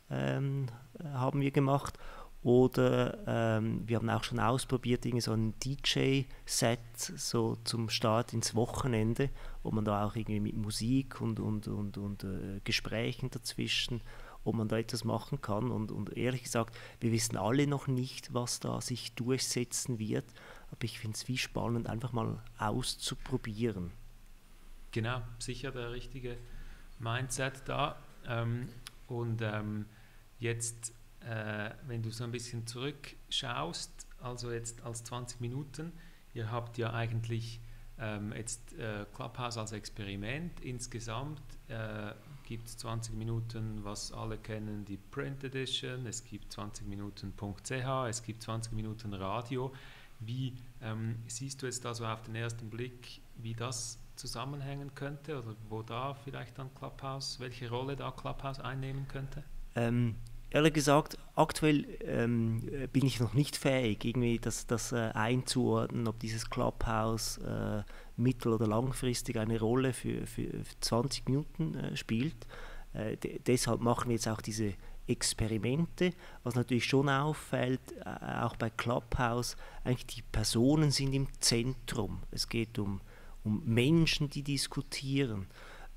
[0.10, 0.68] ähm,
[1.04, 2.00] haben wir gemacht.
[2.42, 8.56] Oder ähm, wir haben auch schon ausprobiert, irgendwie so ein DJ-Set so zum Start ins
[8.56, 9.30] Wochenende,
[9.62, 14.00] wo man da auch irgendwie mit Musik und, und, und, und äh, Gesprächen dazwischen,
[14.48, 15.72] ob man da etwas machen kann.
[15.72, 20.26] Und, und ehrlich gesagt, wir wissen alle noch nicht, was da sich durchsetzen wird.
[20.72, 23.92] Aber ich finde es wie spannend, einfach mal auszuprobieren.
[24.92, 26.38] Genau, sicher der richtige
[27.00, 27.98] Mindset da.
[28.28, 28.70] Ähm,
[29.08, 29.86] und ähm,
[30.40, 30.94] jetzt
[31.28, 35.92] äh, wenn du so ein bisschen zurückschaust, also jetzt als 20 Minuten,
[36.34, 37.60] ihr habt ja eigentlich
[38.00, 40.60] ähm, jetzt äh, Clubhouse als Experiment.
[40.62, 42.14] Insgesamt äh,
[42.48, 48.24] gibt es 20 Minuten, was alle kennen, die Print Edition, es gibt 20 Minuten.ch, es
[48.24, 49.74] gibt 20 Minuten Radio.
[50.22, 55.56] Wie ähm, siehst du jetzt also auf den ersten Blick, wie das zusammenhängen könnte oder
[55.68, 59.44] wo da vielleicht dann Clubhouse, welche Rolle da Clubhouse einnehmen könnte?
[59.76, 60.16] Ähm,
[60.50, 62.62] ehrlich gesagt, aktuell ähm,
[62.94, 67.84] bin ich noch nicht fähig, irgendwie das, das äh, einzuordnen, ob dieses Clubhouse äh,
[68.18, 70.50] mittel- oder langfristig eine Rolle für, für
[70.82, 72.48] 20 Minuten äh, spielt.
[72.94, 74.74] Äh, deshalb machen wir jetzt auch diese
[75.08, 76.12] Experimente.
[76.44, 82.20] Was natürlich schon auffällt, äh, auch bei Clubhouse, eigentlich die Personen sind im Zentrum.
[82.32, 83.02] Es geht um,
[83.44, 85.48] um Menschen, die diskutieren.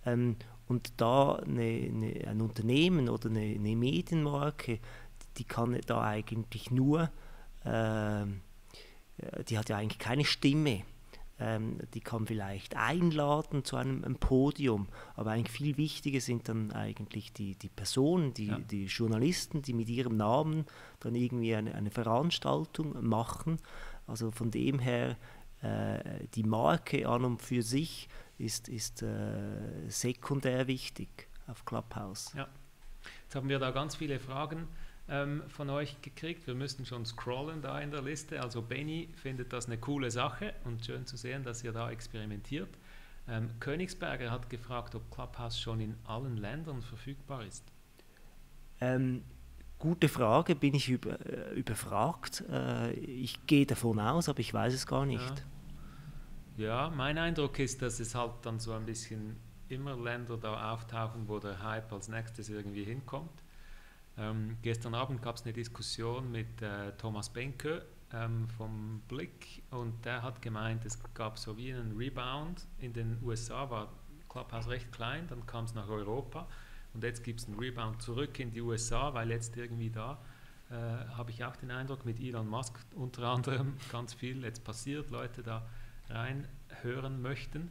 [0.04, 0.37] Ähm,
[0.68, 4.78] und da eine, eine, ein Unternehmen oder eine, eine, Medienmarke,
[5.37, 7.11] die kann da eigentlich nur,
[7.64, 8.24] äh,
[9.48, 10.85] die hat ja eigentlich keine Stimme.
[11.42, 16.70] Ähm, die kann vielleicht einladen zu einem, einem, Podium, aber eigentlich viel wichtiger sind dann
[16.72, 18.59] eigentlich die, die Personen, die, ja.
[18.59, 20.66] die Journalisten, die mit ihrem Namen
[21.00, 23.59] dann irgendwie eine, eine Veranstaltung machen.
[24.07, 25.16] Also von dem her,
[25.62, 32.35] äh, die Marke an und für sich ist, ist äh, sekundär wichtig auf Clubhouse.
[32.37, 32.48] Ja.
[33.22, 34.68] Jetzt haben wir da ganz viele Fragen
[35.11, 36.46] ähm, von euch gekriegt.
[36.46, 38.40] Wir müssen schon scrollen da in der Liste.
[38.40, 42.70] Also Benny findet das eine coole Sache und schön zu sehen, dass ihr da experimentiert.
[43.29, 47.64] Ähm, Königsberger hat gefragt, ob Clubhouse schon in allen Ländern verfügbar ist.
[48.81, 49.25] Ähm,
[49.79, 52.44] gute Frage, bin ich über, äh, überfragt.
[52.49, 55.44] Äh, ich gehe davon aus, aber ich weiß es gar nicht.
[56.57, 56.87] Ja.
[56.87, 59.37] ja, mein Eindruck ist, dass es halt dann so ein bisschen
[59.68, 63.39] immer Länder da auftauchen, wo der Hype als nächstes irgendwie hinkommt.
[64.18, 70.05] Ähm, gestern Abend gab es eine Diskussion mit äh, Thomas Benke ähm, vom Blick und
[70.05, 72.66] der hat gemeint, es gab so wie einen Rebound.
[72.79, 73.92] In den USA war
[74.29, 76.46] Clubhouse recht klein, dann kam es nach Europa
[76.94, 80.18] und jetzt gibt es einen Rebound zurück in die USA, weil jetzt irgendwie da
[80.70, 85.11] äh, habe ich auch den Eindruck, mit Elon Musk unter anderem ganz viel jetzt passiert,
[85.11, 85.66] Leute da
[86.09, 87.70] reinhören möchten.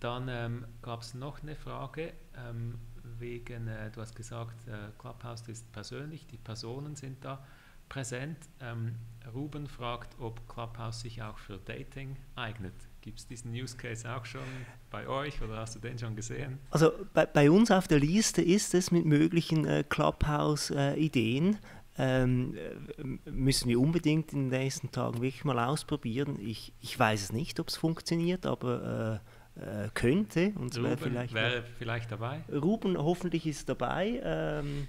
[0.00, 2.78] Dann ähm, gab es noch eine Frage, ähm,
[3.22, 7.42] wegen, äh, du hast gesagt, äh, Clubhouse ist persönlich, die Personen sind da
[7.88, 8.38] präsent.
[8.60, 8.96] Ähm,
[9.32, 12.74] Ruben fragt, ob Clubhouse sich auch für Dating eignet.
[13.00, 14.42] Gibt es diesen Use Case auch schon
[14.90, 16.58] bei euch oder hast du den schon gesehen?
[16.70, 21.58] Also bei, bei uns auf der Liste ist es mit möglichen äh, Clubhouse-Ideen.
[21.98, 26.38] Ähm, äh, müssen wir unbedingt in den nächsten Tagen wirklich mal ausprobieren.
[26.40, 29.20] Ich, ich weiß es nicht, ob es funktioniert, aber
[29.56, 30.52] äh, könnte.
[30.56, 32.42] Und Ruben vielleicht, wäre vielleicht dabei.
[32.50, 34.20] Ruben hoffentlich ist dabei.
[34.22, 34.88] Ähm,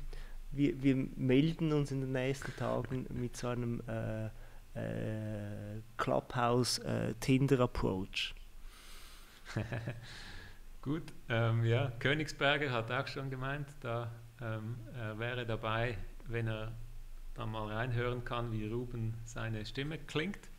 [0.51, 4.25] wir, wir, melden uns in den nächsten Tagen mit so einem äh,
[4.75, 8.33] äh, Clubhouse äh, Tinder Approach.
[10.81, 15.97] Gut, ähm, ja, Königsberger hat auch schon gemeint, da ähm, er wäre dabei,
[16.27, 16.73] wenn er
[17.35, 20.49] dann mal reinhören kann, wie Ruben seine Stimme klingt.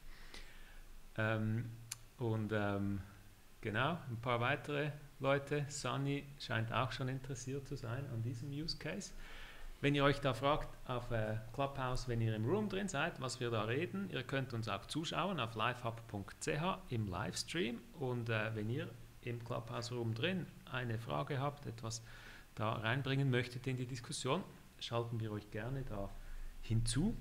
[1.16, 1.70] Ähm,
[2.18, 3.00] und ähm,
[3.64, 5.64] Genau, ein paar weitere Leute.
[5.70, 9.12] Sunny scheint auch schon interessiert zu sein an diesem Use Case.
[9.80, 13.40] Wenn ihr euch da fragt auf äh, Clubhouse, wenn ihr im Room drin seid, was
[13.40, 17.80] wir da reden, ihr könnt uns auch zuschauen auf livehub.ch im Livestream.
[17.98, 18.86] Und äh, wenn ihr
[19.22, 22.02] im Clubhouse Room drin eine Frage habt, etwas
[22.56, 24.44] da reinbringen möchtet in die Diskussion,
[24.78, 26.10] schalten wir euch gerne da
[26.60, 27.16] hinzu.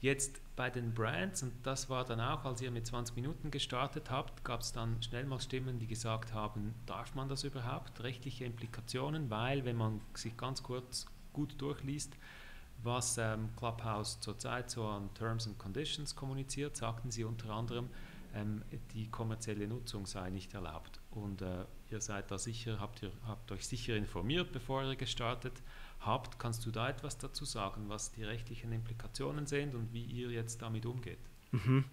[0.00, 4.10] Jetzt bei den Brands, und das war dann auch, als ihr mit 20 Minuten gestartet
[4.10, 8.00] habt, gab es dann schnell mal Stimmen, die gesagt haben, darf man das überhaupt?
[8.02, 12.16] Rechtliche Implikationen, weil wenn man sich ganz kurz gut durchliest,
[12.82, 17.88] was ähm, Clubhouse zurzeit so an Terms and Conditions kommuniziert, sagten sie unter anderem,
[18.34, 21.00] ähm, die kommerzielle Nutzung sei nicht erlaubt.
[21.10, 25.62] Und äh, ihr seid da sicher, habt, ihr, habt euch sicher informiert, bevor ihr gestartet
[26.00, 26.38] habt.
[26.38, 30.62] Kannst du da etwas dazu sagen, was die rechtlichen Implikationen sind und wie ihr jetzt
[30.62, 31.18] damit umgeht?
[31.52, 31.84] Mhm.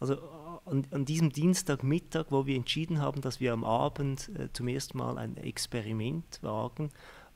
[0.00, 0.18] Also
[0.64, 4.98] an, an, diesem Dienstagmittag, wo wir entschieden haben, dass wir am Abend äh, zum ersten
[4.98, 6.90] Mal ein Experiment wagen,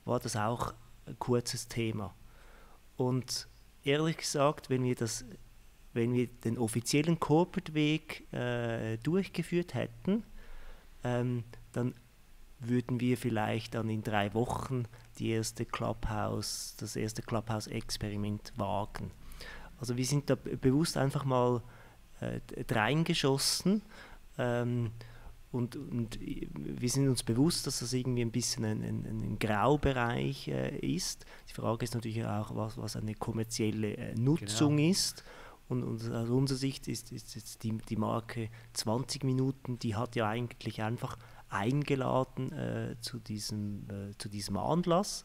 [0.05, 0.75] war das auch
[1.07, 2.15] ein kurzes Thema.
[2.97, 3.49] Und
[3.85, 5.25] ehrlich gesagt, wenn wir, das,
[5.93, 10.25] wenn wir den offiziellen Corporate-Weg äh, durchgeführt hätten,
[11.05, 11.95] ähm, dann
[12.61, 14.85] würden wir vielleicht dann in drei Wochen
[15.19, 19.11] die erste Clubhouse, das erste Clubhouse-Experiment wagen.
[19.81, 21.63] Also wir sind da bewusst einfach mal
[22.21, 23.83] äh, reingeschossen
[24.39, 24.91] ähm,
[25.51, 30.49] und, und, wir sind uns bewusst, dass das irgendwie ein bisschen ein, ein, ein Graubereich
[30.49, 31.25] äh, ist.
[31.49, 34.91] Die Frage ist natürlich auch, was, was eine kommerzielle äh, Nutzung genau.
[34.91, 35.25] ist.
[35.69, 40.17] Und, und, aus unserer Sicht ist, ist jetzt die, die Marke 20 Minuten, die hat
[40.17, 41.17] ja eigentlich einfach
[41.49, 45.25] eingeladen äh, zu, diesem, äh, zu diesem Anlass.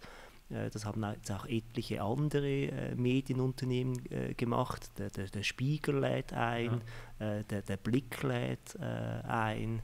[0.49, 4.91] Äh, das haben jetzt auch etliche andere äh, Medienunternehmen äh, gemacht.
[4.97, 6.81] Der, der, der, Spiegel lädt ein,
[7.19, 7.43] ja.
[7.43, 9.81] der, der Blick lädt ein.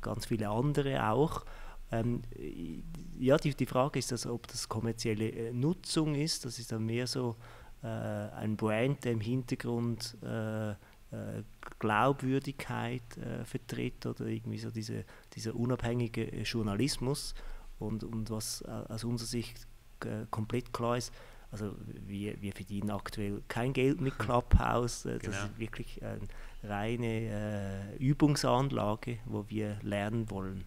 [0.00, 1.44] ganz viele andere auch.
[1.90, 2.22] Ähm,
[3.18, 6.44] ja, die, die Frage ist, also, ob das kommerzielle Nutzung ist.
[6.44, 7.36] Das ist dann mehr so
[7.82, 10.74] äh, ein Brand, der im Hintergrund äh,
[11.10, 11.42] äh
[11.78, 17.34] Glaubwürdigkeit äh, vertritt oder irgendwie so diese, dieser unabhängige äh, Journalismus.
[17.78, 19.68] Und, und was aus unserer Sicht
[20.32, 21.14] komplett klar ist,
[21.52, 21.76] also
[22.08, 25.04] wir, wir verdienen aktuell kein Geld mit Clubhouse.
[25.04, 25.36] Das genau.
[25.36, 26.18] ist wirklich eine
[26.64, 30.64] reine Übungsanlage, wo wir lernen wollen.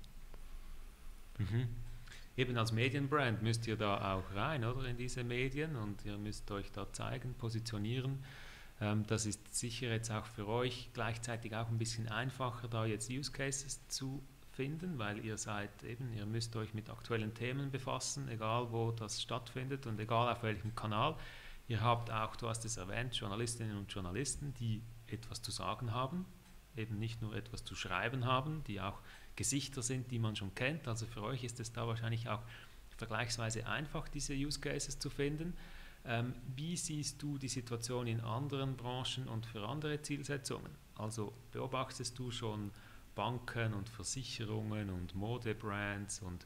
[1.37, 1.67] Mhm.
[2.37, 6.49] Eben als Medienbrand müsst ihr da auch rein, oder, in diese Medien und ihr müsst
[6.51, 8.23] euch da zeigen, positionieren.
[8.81, 13.09] Ähm, das ist sicher jetzt auch für euch gleichzeitig auch ein bisschen einfacher, da jetzt
[13.09, 18.27] Use Cases zu finden, weil ihr seid eben, ihr müsst euch mit aktuellen Themen befassen,
[18.27, 21.15] egal wo das stattfindet und egal auf welchem Kanal.
[21.67, 26.25] Ihr habt auch, du hast es erwähnt, Journalistinnen und Journalisten, die etwas zu sagen haben,
[26.75, 28.99] eben nicht nur etwas zu schreiben haben, die auch
[29.35, 30.87] Gesichter sind, die man schon kennt.
[30.87, 32.41] Also für euch ist es da wahrscheinlich auch
[32.97, 35.53] vergleichsweise einfach, diese Use Cases zu finden.
[36.05, 40.71] Ähm, wie siehst du die Situation in anderen Branchen und für andere Zielsetzungen?
[40.95, 42.71] Also beobachtest du schon
[43.15, 46.45] Banken und Versicherungen und Modebrands und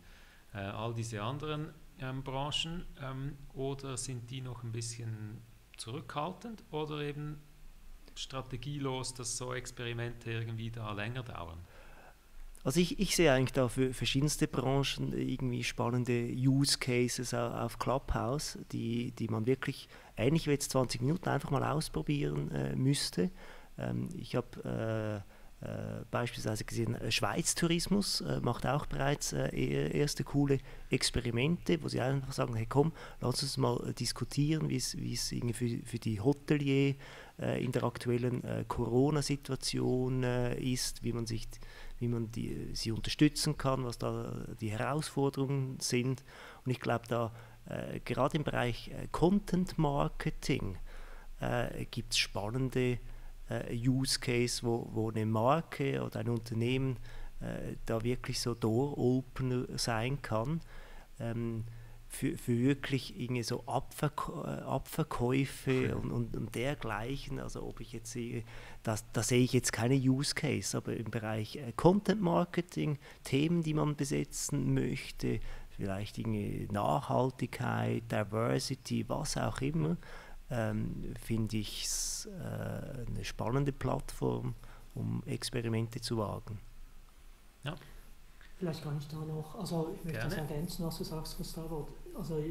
[0.54, 5.42] äh, all diese anderen ähm, Branchen ähm, oder sind die noch ein bisschen
[5.78, 7.42] zurückhaltend oder eben
[8.16, 11.60] strategielos, dass so Experimente irgendwie da länger dauern?
[12.66, 18.58] Also ich, ich sehe eigentlich da für verschiedenste Branchen irgendwie spannende Use Cases auf Clubhouse,
[18.72, 23.30] die, die man wirklich ähnlich wie jetzt 20 Minuten einfach mal ausprobieren äh, müsste.
[23.78, 25.24] Ähm, ich habe
[25.62, 30.58] äh, äh, beispielsweise gesehen, äh, Schweiz Tourismus äh, macht auch bereits äh, erste coole
[30.90, 34.96] Experimente, wo sie einfach sagen, hey komm, lass uns mal diskutieren, wie es
[35.54, 36.96] für, für die Hotelier
[37.38, 41.50] in der aktuellen Corona-Situation ist, wie man sich
[42.00, 46.24] wie man die, sie unterstützen kann, was da die Herausforderungen sind.
[46.66, 47.32] Und ich glaube, da
[47.68, 50.78] äh, gerade im Bereich äh, Content Marketing
[51.40, 53.00] äh, gibt es spannende
[53.50, 56.98] äh, Use Case, wo, wo eine Marke oder ein Unternehmen
[57.40, 60.62] äh, da wirklich so Door-Opener sein kann.
[61.20, 61.64] Ähm,
[62.16, 67.40] für, für wirklich irgendwie so Abverk äh, Abverkäufe und, und, und, dergleichen.
[67.40, 68.44] Also ob ich jetzt sehe,
[68.84, 73.62] das, da sehe ich jetzt keine Use Case, aber im Bereich äh, Content Marketing, Themen,
[73.64, 79.98] die man besetzen möchte, vielleicht irgendwie Nachhaltigkeit, Diversity, was auch immer,
[80.50, 84.56] ähm, finde ich es äh, eine spannende Plattform,
[84.94, 86.60] um Experimente zu wagen.
[87.64, 87.76] Ja.
[88.58, 90.36] Vielleicht kann ich da noch, also ich möchte Gerne.
[90.36, 91.90] das ergänzen, was du sagst, Gustavo.
[92.18, 92.42] Also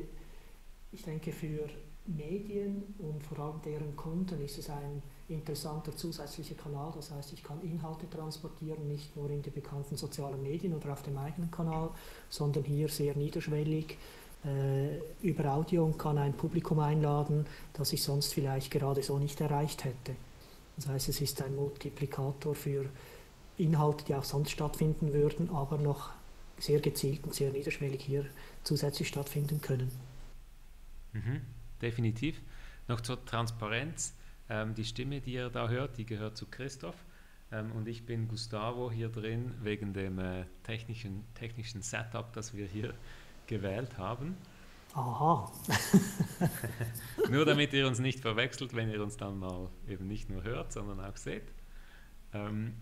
[0.92, 1.68] ich denke für
[2.07, 6.92] Medien und vor allem deren Kunden ist es ein interessanter zusätzlicher Kanal.
[6.94, 11.03] Das heißt, ich kann Inhalte transportieren, nicht nur in die bekannten sozialen Medien oder auf
[11.03, 11.90] dem eigenen Kanal,
[12.29, 13.96] sondern hier sehr niederschwellig
[14.44, 19.40] äh, über Audio und kann ein Publikum einladen, das ich sonst vielleicht gerade so nicht
[19.40, 20.14] erreicht hätte.
[20.77, 22.85] Das heißt, es ist ein Multiplikator für
[23.57, 26.11] Inhalte, die auch sonst stattfinden würden, aber noch
[26.59, 28.27] sehr gezielt und sehr niederschwellig hier
[28.64, 29.90] zusätzlich stattfinden können.
[31.12, 31.40] Mhm,
[31.81, 32.40] definitiv.
[32.88, 34.14] Noch zur Transparenz.
[34.48, 36.96] Ähm, die Stimme, die ihr da hört, die gehört zu Christoph.
[37.50, 42.66] Ähm, und ich bin Gustavo hier drin wegen dem äh, technischen, technischen Setup, das wir
[42.66, 42.94] hier
[43.46, 44.37] gewählt haben.
[44.94, 45.50] Aha.
[47.31, 50.72] nur damit ihr uns nicht verwechselt, wenn ihr uns dann mal eben nicht nur hört,
[50.72, 51.53] sondern auch seht.
[52.33, 52.74] Ähm,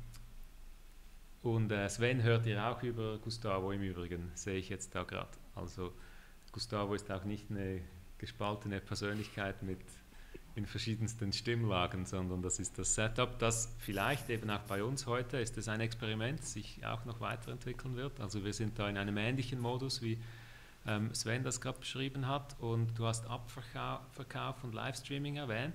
[1.42, 5.41] und äh, Sven hört ihr auch über Gustavo im Übrigen, sehe ich jetzt da gerade.
[5.54, 5.92] Also
[6.52, 7.80] Gustavo ist auch nicht eine
[8.18, 9.80] gespaltene Persönlichkeit mit
[10.54, 15.38] in verschiedensten Stimmlagen, sondern das ist das Setup, das vielleicht eben auch bei uns heute
[15.38, 18.20] ist es ein Experiment, sich auch noch weiterentwickeln wird.
[18.20, 20.18] Also wir sind da in einem ähnlichen Modus, wie
[20.86, 25.74] ähm, Sven das gerade beschrieben hat und du hast Abverkauf und Livestreaming erwähnt.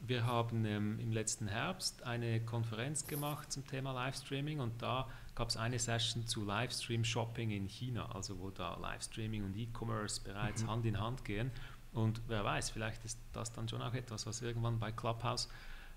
[0.00, 5.48] Wir haben ähm, im letzten Herbst eine Konferenz gemacht zum Thema Livestreaming und da gab
[5.48, 10.70] es eine Session zu Livestream-Shopping in China, also wo da Livestreaming und E-Commerce bereits mhm.
[10.70, 11.50] Hand in Hand gehen.
[11.92, 15.48] Und wer weiß, vielleicht ist das dann schon auch etwas, was irgendwann bei Clubhouse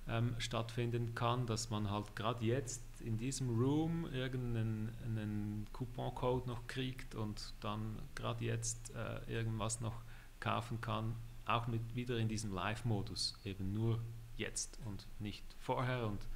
[0.08, 7.16] ähm, stattfinden kann, dass man halt gerade jetzt in diesem Room irgendeinen Couponcode noch kriegt
[7.16, 10.02] und dann gerade jetzt äh, irgendwas noch
[10.40, 11.16] kaufen kann,
[11.46, 14.00] auch mit wieder in diesem Live-Modus, eben nur
[14.36, 16.28] jetzt und nicht vorher und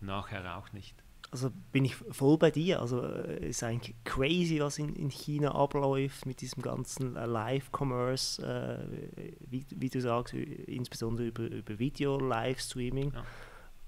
[0.00, 1.03] nachher auch nicht.
[1.34, 2.80] Also bin ich voll bei dir.
[2.80, 7.26] Also es äh, ist eigentlich crazy, was in, in China abläuft mit diesem ganzen äh,
[7.26, 13.24] Live-Commerce, äh, wie, wie, du sagst, insbesondere über, über Video, Livestreaming, ja.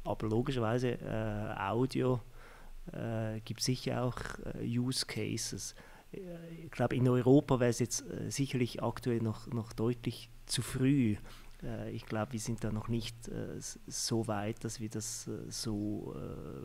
[0.02, 2.20] aber logischerweise äh, Audio
[2.90, 4.18] äh, gibt sicher auch
[4.56, 5.76] äh, Use Cases.
[6.10, 11.16] Ich glaube, in Europa wäre es jetzt sicherlich aktuell noch, noch deutlich zu früh.
[11.92, 16.14] Ich glaube, wir sind da noch nicht äh, so weit, dass wir das so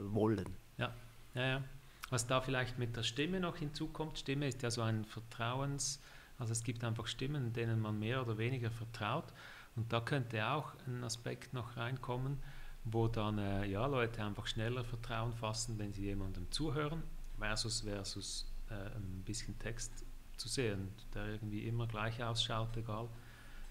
[0.10, 0.46] wollen.
[0.82, 0.94] Ja,
[1.36, 1.64] ja, ja.
[2.10, 6.02] Was da vielleicht mit der Stimme noch hinzukommt, Stimme ist ja so ein Vertrauens,
[6.38, 9.32] also es gibt einfach Stimmen, denen man mehr oder weniger vertraut.
[9.76, 12.40] Und da könnte auch ein Aspekt noch reinkommen,
[12.84, 17.04] wo dann äh, ja, Leute einfach schneller Vertrauen fassen, wenn sie jemandem zuhören,
[17.38, 20.04] versus, versus äh, ein bisschen Text
[20.36, 23.08] zu sehen, der irgendwie immer gleich ausschaut, egal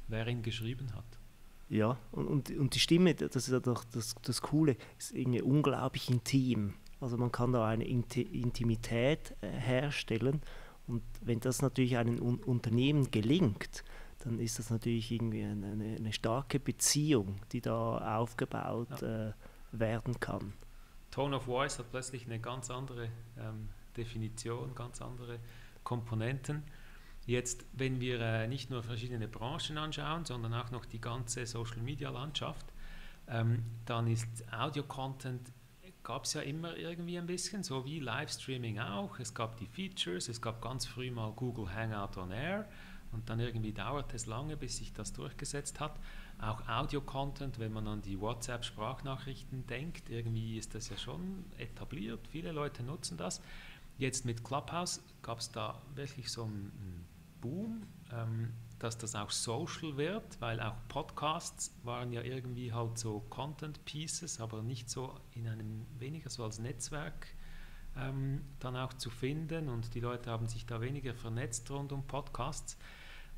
[0.09, 1.05] wer ihn geschrieben hat.
[1.69, 6.11] Ja, und, und, die Stimme, das ist ja doch das, das Coole, ist irgendwie unglaublich
[6.11, 6.75] intim.
[7.01, 10.43] Also man kann da eine Intimität äh, herstellen
[10.87, 13.85] und wenn das natürlich einem Un Unternehmen gelingt,
[14.25, 19.29] dann ist das natürlich irgendwie eine, eine, eine starke Beziehung, die da aufgebaut ja.
[19.29, 19.33] äh,
[19.73, 20.53] werden kann.
[21.11, 25.39] Tone of Voice hat plötzlich eine ganz andere ähm, Definition, ganz andere
[25.85, 26.65] Komponenten.
[27.27, 32.67] Jetzt, wenn wir äh, nicht nur verschiedene Branchen anschauen, sondern auch noch die ganze Social-Media-Landschaft,
[33.29, 35.53] ähm, dann ist Audio-Content
[36.03, 39.19] gab es ja immer irgendwie ein bisschen, so wie Livestreaming auch.
[39.19, 42.69] Es gab die Features, es gab ganz früh mal Google Hangout on Air
[43.13, 45.99] und dann irgendwie dauert es lange, bis sich das durchgesetzt hat.
[46.39, 52.27] Auch Audio-Content, wenn man an die WhatsApp-Sprachnachrichten denkt, irgendwie ist das ja schon etabliert.
[52.29, 53.43] Viele Leute nutzen das.
[53.99, 57.07] Jetzt mit Clubhouse gab es da wirklich so einen
[57.41, 57.83] Boom,
[58.13, 63.85] ähm, dass das auch social wird, weil auch Podcasts waren ja irgendwie halt so Content
[63.85, 67.29] Pieces, aber nicht so in einem weniger so als Netzwerk
[67.97, 72.07] ähm, dann auch zu finden und die Leute haben sich da weniger vernetzt rund um
[72.07, 72.79] Podcasts.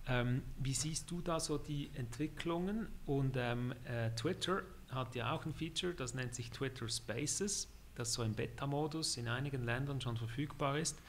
[0.06, 2.88] Ähm, wie siehst du da so die Entwicklungen?
[3.04, 8.12] Und ähm, äh, Twitter hat ja auch ein Feature, das nennt sich Twitter Spaces, das
[8.12, 11.00] so im Beta-Modus in einigen Ländern schon verfügbar ist.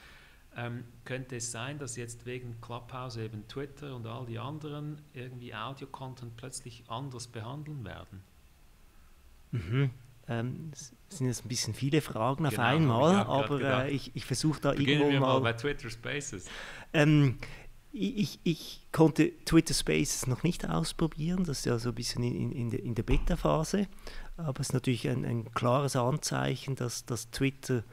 [0.56, 5.54] Ähm, könnte es sein, dass jetzt wegen Clubhouse eben Twitter und all die anderen irgendwie
[5.54, 8.22] Audio-Content plötzlich anders behandeln werden?
[9.50, 9.90] Mhm.
[10.26, 10.70] Ähm,
[11.08, 14.72] sind jetzt ein bisschen viele Fragen auf genau, einmal, aber äh, ich, ich versuche da
[14.72, 16.46] irgendwo wir mal, mal bei Twitter Spaces.
[16.92, 17.38] Ähm,
[17.92, 22.52] ich, ich, konnte Twitter Spaces noch nicht ausprobieren, das ist ja so ein bisschen in,
[22.52, 23.86] in, der, in der Beta-Phase,
[24.36, 27.84] aber es ist natürlich ein, ein klares Anzeichen, dass, dass Twitter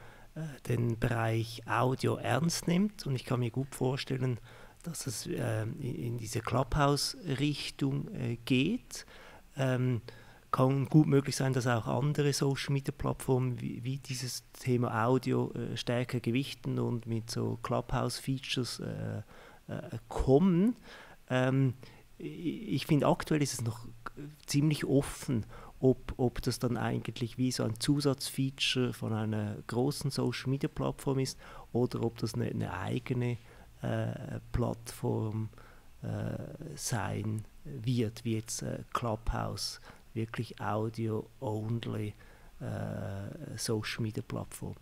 [0.67, 4.39] den Bereich Audio ernst nimmt und ich kann mir gut vorstellen,
[4.83, 9.05] dass es äh, in diese Clubhouse-Richtung äh, geht.
[9.55, 10.01] Ähm,
[10.51, 16.19] kann gut möglich sein, dass auch andere Social-Media-Plattformen wie, wie, dieses Thema Audio äh, stärker
[16.19, 19.19] gewichten und mit so Clubhouse-Features äh,
[19.67, 20.75] äh, kommen.
[21.29, 21.73] Ähm,
[22.17, 23.87] ich finde, aktuell ist es noch
[24.45, 25.45] ziemlich offen,
[25.81, 31.37] ob, ob das dann eigentlich wie so ein Zusatzfeature von einer großen Social-Media-Plattform ist
[31.73, 33.37] oder ob das eine, eine eigene
[33.81, 35.49] äh, Plattform
[36.03, 36.07] äh,
[36.75, 39.81] sein wird, wie jetzt äh, Clubhouse,
[40.13, 42.13] wirklich Audio-only
[42.59, 44.75] äh, Social-Media-Plattform.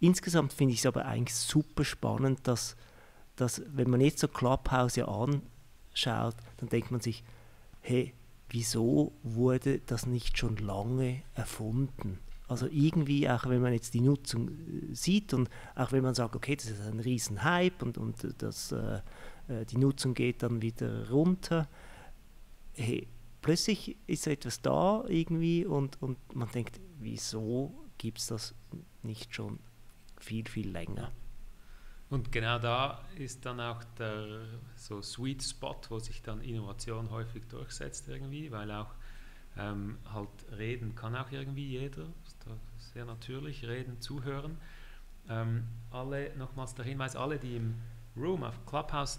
[0.00, 2.76] Insgesamt finde ich es aber eigentlich super spannend, dass
[3.36, 7.24] dass wenn man jetzt so Clubhouse ja anschaut, dann denkt man sich,
[7.80, 8.14] hey,
[8.52, 12.18] wieso wurde das nicht schon lange erfunden?
[12.48, 16.36] Also irgendwie, auch wenn man jetzt die Nutzung äh, sieht und auch wenn man sagt,
[16.36, 19.00] okay, das ist ein riesen Hype und, und das, äh,
[19.48, 21.66] äh, die Nutzung geht dann wieder runter,
[22.74, 23.08] hey,
[23.40, 28.54] plötzlich ist etwas da irgendwie und, und man denkt, wieso gibt es das
[29.02, 29.58] nicht schon
[30.18, 31.10] viel, viel länger?
[32.12, 34.42] Und genau da ist dann auch der
[34.76, 38.90] so Sweet Spot, wo sich dann Innovation häufig durchsetzt irgendwie, weil auch
[39.56, 42.04] ähm, halt reden kann auch irgendwie jeder,
[42.76, 44.58] sehr natürlich, reden, zuhören.
[45.26, 47.80] Ähm, alle, nochmals der Hinweis, alle, die im
[48.14, 49.18] Room auf Clubhouse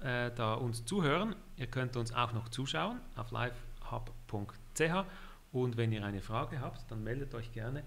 [0.00, 5.06] äh, da uns zuhören, ihr könnt uns auch noch zuschauen auf livehub.ch
[5.52, 7.84] und wenn ihr eine Frage habt, dann meldet euch gerne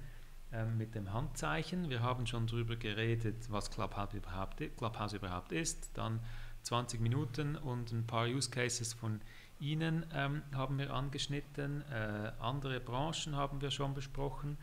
[0.51, 1.89] ähm, mit dem Handzeichen.
[1.89, 5.97] Wir haben schon darüber geredet, was Clubhouse überhaupt, Clubhouse überhaupt ist.
[5.97, 6.19] Dann
[6.63, 9.21] 20 Minuten und ein paar Use Cases von
[9.59, 11.81] Ihnen ähm, haben wir angeschnitten.
[11.91, 14.57] Äh, andere Branchen haben wir schon besprochen.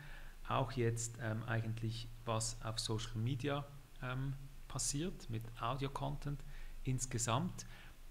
[0.47, 3.65] Auch jetzt ähm, eigentlich, was auf Social Media
[4.01, 4.33] ähm,
[4.67, 6.43] passiert mit Audio-Content
[6.83, 7.65] insgesamt.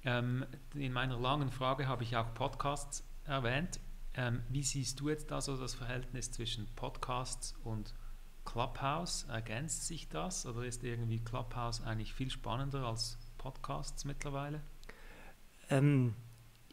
[0.05, 0.45] Ähm,
[0.75, 3.79] in meiner langen Frage habe ich auch Podcasts erwähnt.
[4.15, 7.95] Ähm, wie siehst du jetzt also das Verhältnis zwischen Podcasts und
[8.45, 9.25] Clubhouse?
[9.29, 14.61] Ergänzt sich das oder ist irgendwie Clubhouse eigentlich viel spannender als Podcasts mittlerweile?
[15.71, 16.15] Ähm,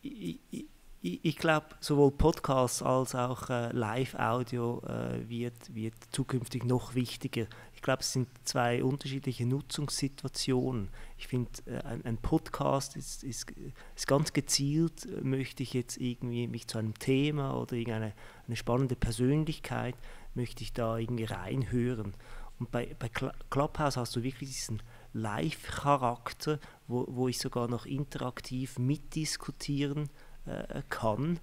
[0.02, 0.66] ich, ich,
[1.02, 7.48] ich glaube, sowohl Podcasts als auch äh, Live-Audio äh, wird, wird zukünftig noch wichtiger.
[7.74, 10.90] Ich glaube, es sind zwei unterschiedliche Nutzungssituationen.
[11.18, 13.50] Ich finde, äh, ein, ein, Podcast ist, ist,
[13.96, 18.14] ist, ganz gezielt, äh, möchte ich jetzt irgendwie mich zu einem Thema oder irgendeine
[18.48, 19.96] eine spannende Persönlichkeit,
[20.34, 22.14] möchte ich da irgendwie reinhören.
[22.60, 24.84] Und bei, bei Clubhouse hast du wirklich diesen
[25.14, 30.10] Live-Charakter, wo, wo ich sogar noch interaktiv mitdiskutieren
[30.50, 31.40] äh, kann.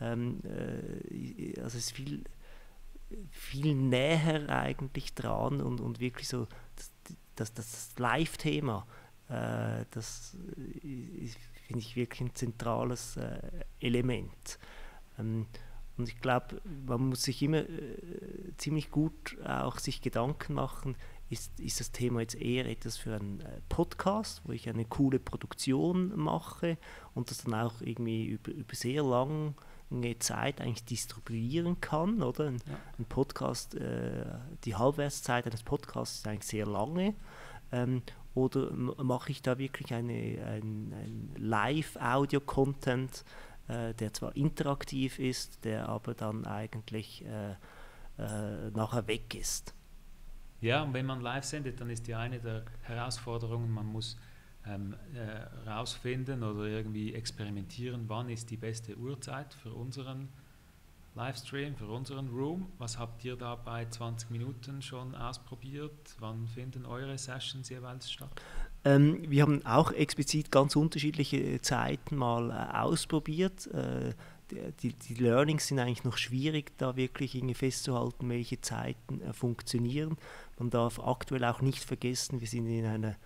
[0.00, 2.24] Ähm, äh, also es ist viel,
[3.30, 6.46] viel näher eigentlich dran und, und wirklich so
[6.76, 6.92] das,
[7.36, 8.86] das, das Live-Thema,
[9.28, 10.36] äh, das
[11.66, 13.40] finde ich wirklich ein zentrales äh,
[13.80, 14.58] Element.
[15.18, 15.46] Ähm,
[15.96, 20.96] und ich glaube, man muss sich immer äh, ziemlich gut auch sich Gedanken machen,
[21.30, 25.20] ist, ist das Thema jetzt eher etwas für einen äh, Podcast, wo ich eine coole
[25.20, 26.76] Produktion mache
[27.14, 29.54] und das dann auch irgendwie über, über sehr lange
[30.18, 32.48] Zeit eigentlich distribuieren kann, oder?
[32.48, 32.76] Ein, ja.
[32.98, 34.24] ein Podcast, äh,
[34.64, 37.14] die Halbwertszeit eines Podcasts ist eigentlich sehr lange.
[37.70, 38.02] Ähm,
[38.34, 43.24] oder mache ich da wirklich eine, ein, ein Live-Audio-Content,
[43.68, 47.52] äh, der zwar interaktiv ist, der aber dann eigentlich äh,
[48.18, 49.74] äh nachher weg ist?
[50.60, 54.16] Ja, und wenn man live sendet, dann ist ja eine der Herausforderungen, man muss
[54.66, 60.28] ähm, äh, rausfinden oder irgendwie experimentieren, wann ist die beste Uhrzeit für unseren
[61.14, 62.68] Livestream, für unseren Room.
[62.78, 66.14] Was habt ihr da bei 20 Minuten schon ausprobiert?
[66.20, 68.30] Wann finden eure Sessions jeweils statt?
[68.84, 73.66] Ähm, wir haben auch explizit ganz unterschiedliche Zeiten mal äh, ausprobiert.
[73.68, 74.14] Äh,
[74.82, 80.16] die, die, Learnings sind eigentlich noch schwierig, da wirklich festzuhalten, welche Zeiten äh, funktionieren.
[80.60, 83.16] Man darf aktuell auch nicht vergessen, wir sind in, einer,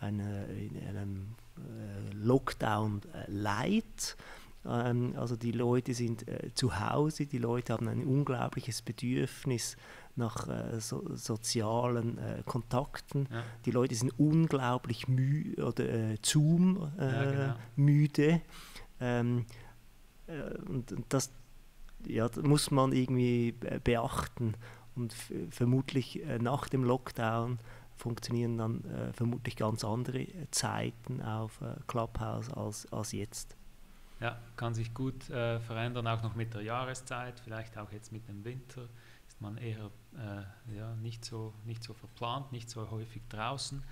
[0.00, 4.16] einer in einem äh, Lockdown äh, Light.
[4.66, 9.76] Ähm, also die Leute sind äh, zu Hause, die Leute haben ein unglaubliches Bedürfnis
[10.16, 13.28] nach äh, so, sozialen äh, Kontakten.
[13.30, 13.44] Ja.
[13.66, 17.54] Die Leute sind unglaublich müde oder äh, Zoom ja, genau.
[17.76, 18.40] müde.
[18.98, 19.46] Ähm,
[20.26, 21.30] äh, und, und das,
[22.04, 24.56] ja, das muss man irgendwie beachten.
[24.96, 25.14] Und
[25.50, 27.58] vermutlich äh, nach dem Lockdown
[27.96, 33.56] funktionieren dann äh, vermutlich ganz andere Zeiten auf äh, Clubhouse als, als jetzt.
[34.20, 38.28] Ja, kann sich gut äh, verändern, auch noch mit der Jahreszeit, vielleicht auch jetzt mit
[38.28, 38.88] dem Winter
[39.30, 43.82] ist man eher äh, ja, nicht, so, nicht so verplant, nicht so häufig draußen.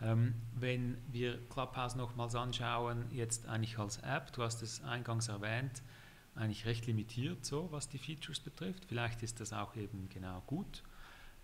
[0.00, 5.82] Ähm, wenn wir Clubhouse nochmals anschauen, jetzt eigentlich als App, du hast es eingangs erwähnt,
[6.40, 8.84] eigentlich recht limitiert, so was die Features betrifft.
[8.86, 10.82] Vielleicht ist das auch eben genau gut.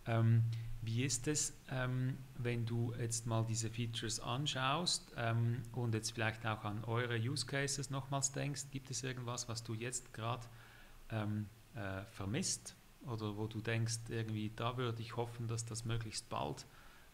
[0.07, 0.45] Ähm,
[0.83, 6.47] wie ist es, ähm, wenn du jetzt mal diese Features anschaust ähm, und jetzt vielleicht
[6.47, 8.67] auch an eure Use Cases nochmals denkst?
[8.71, 10.47] Gibt es irgendwas, was du jetzt gerade
[11.11, 16.29] ähm, äh, vermisst oder wo du denkst, irgendwie da würde ich hoffen, dass das möglichst
[16.29, 16.67] bald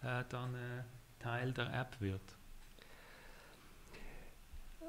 [0.02, 0.84] äh, dann äh,
[1.18, 2.36] Teil der App wird?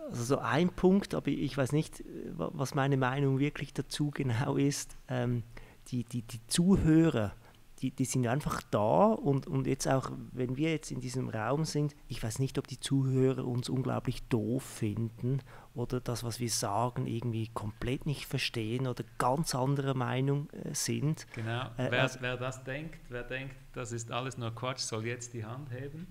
[0.09, 4.97] Also so ein Punkt, aber ich weiß nicht, was meine Meinung wirklich dazu genau ist.
[5.07, 5.43] Ähm,
[5.87, 7.33] die, die, die Zuhörer,
[7.79, 11.65] die, die sind einfach da und, und jetzt auch, wenn wir jetzt in diesem Raum
[11.65, 15.41] sind, ich weiß nicht, ob die Zuhörer uns unglaublich doof finden
[15.73, 21.27] oder das, was wir sagen, irgendwie komplett nicht verstehen oder ganz anderer Meinung äh, sind.
[21.33, 25.05] Genau, äh, wer, also, wer das denkt, wer denkt, das ist alles nur Quatsch, soll
[25.05, 26.07] jetzt die Hand heben.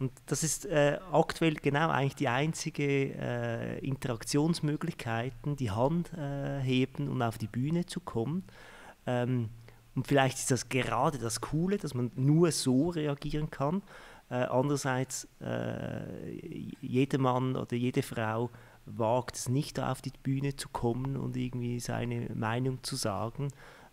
[0.00, 7.08] Und das ist äh, aktuell genau eigentlich die einzige äh, Interaktionsmöglichkeiten, die Hand äh, heben
[7.08, 8.44] und auf die Bühne zu kommen.
[9.06, 9.50] Ähm,
[9.94, 13.82] und vielleicht ist das gerade das Coole, dass man nur so reagieren kann.
[14.30, 18.48] Äh, andererseits, äh, jeder Mann oder jede Frau
[18.86, 23.48] wagt es nicht auf die Bühne zu kommen und irgendwie seine Meinung zu sagen.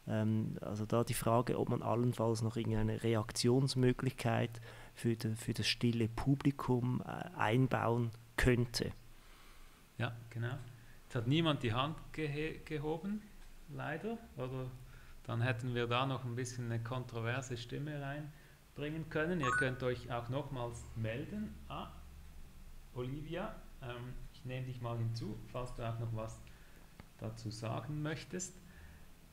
[0.07, 4.61] Ähm, also da die Frage, ob man allenfalls noch irgendeine Reaktionsmöglichkeit
[4.97, 8.91] für, de, für das stille Publikum äh, einbauen könnte.
[9.97, 10.57] Ja, genau.
[11.03, 13.21] Jetzt hat niemand die Hand gehe gehoben,
[13.69, 14.17] leider.
[14.35, 14.69] Oder
[15.23, 19.39] dann hätten wir da noch ein bisschen eine kontroverse Stimme reinbringen können.
[19.39, 21.53] Ihr könnt euch auch nochmals melden.
[21.69, 21.91] Ah,
[22.95, 26.41] Olivia, ähm, ich nehme dich mal hinzu, falls du auch noch was
[27.19, 28.55] dazu sagen möchtest.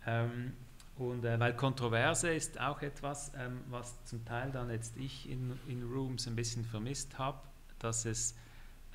[0.06, 0.52] Ähm,
[0.96, 5.58] und äh, weil Kontroverse ist auch etwas, ähm, was zum Teil dann jetzt ich in,
[5.66, 7.40] in Rooms ein bisschen vermisst habe,
[7.80, 8.36] dass es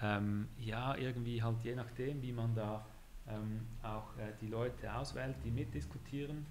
[0.02, 2.86] ähm, ja irgendwie halt je nachdem, wie man da
[3.28, 6.45] ähm, auch äh, die Leute auswählt, die mitdiskutieren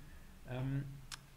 [0.51, 0.85] ähm,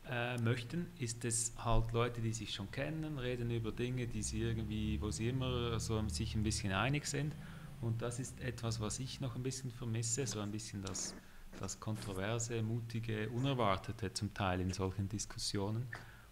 [0.09, 4.41] äh, möchten, ist es halt Leute, die sich schon kennen, reden über Dinge, die sie
[4.41, 7.34] irgendwie, wo sie immer so sich ein bisschen einig sind.
[7.82, 11.16] Und das ist etwas, was ich noch ein bisschen vermisse, so ein bisschen das,
[11.62, 15.88] das Kontroverse, Mutige, Unerwartete zum Teil in solchen Diskussionen.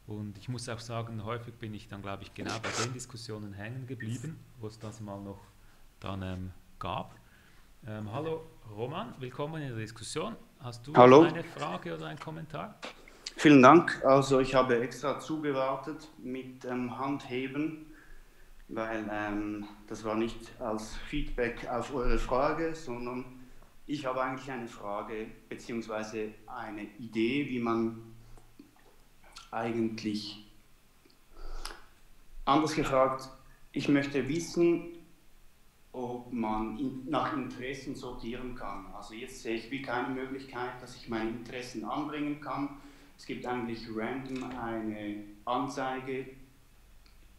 [0.08, 3.54] Und ich muss auch sagen, häufig bin ich dann, glaube ich, genau bei den Diskussionen
[3.54, 5.40] hängen geblieben, wo es das mal noch
[6.00, 7.14] dann ähm, gab.
[7.88, 8.42] Ähm, hallo
[8.76, 10.36] Roman, willkommen in der Diskussion.
[10.62, 11.22] Hast du hallo.
[11.22, 12.80] eine Frage oder einen Kommentar?
[13.38, 14.04] Vielen Dank.
[14.04, 17.86] Also ich habe extra zugewartet mit ähm, Handheben,
[18.68, 23.39] weil ähm, das war nicht als Feedback auf eure Frage, sondern
[23.90, 26.30] ich habe eigentlich eine Frage bzw.
[26.46, 28.14] eine Idee, wie man
[29.50, 30.46] eigentlich
[32.46, 33.28] anders gefragt,
[33.72, 34.90] ich möchte wissen,
[35.92, 38.86] ob man nach Interessen sortieren kann.
[38.94, 42.78] Also jetzt sehe ich wie keine Möglichkeit, dass ich meine Interessen anbringen kann.
[43.18, 46.28] Es gibt eigentlich random eine Anzeige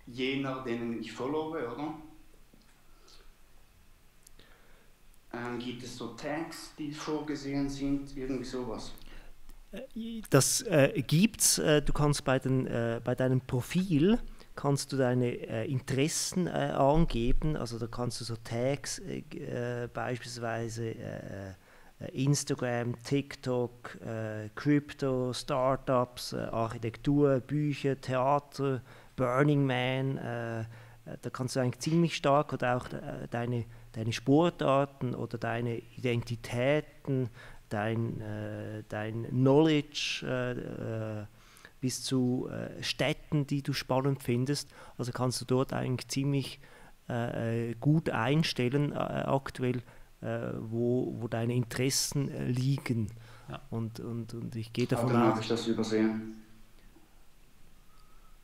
[0.05, 1.95] jener, denen ich followe, oder?
[5.33, 8.93] Ähm, gibt es so Tags, die vorgesehen sind, irgendwie sowas?
[10.31, 11.59] Das äh, gibt's.
[11.59, 14.19] Äh, du kannst bei, den, äh, bei deinem Profil
[14.57, 17.57] kannst du deine äh, Interessen äh, angeben.
[17.57, 20.95] Also da kannst du so Tags äh, beispielsweise
[22.15, 23.99] Instagram, TikTok,
[24.55, 28.81] Crypto, Startups, Architektur, Bücher, Theater,
[29.17, 30.17] Burning Man.
[30.17, 32.87] da kannst du eigentlich ziemlich stark oder auch
[33.31, 37.31] deine, deine Sportarten oder deine Identitäten
[37.71, 41.27] dein, äh, dein Knowledge äh, äh,
[41.81, 44.71] bis zu äh, Städten, die du spannend findest.
[44.99, 46.61] Also kannst du dort eigentlich ziemlich
[47.09, 49.83] äh, gut einstellen aktuell,
[50.23, 53.11] wo, wo deine Interessen liegen.
[53.49, 53.63] Ja.
[53.71, 55.17] Und, und, und ich gehe davon aus.
[55.17, 56.43] habe ich das übersehen.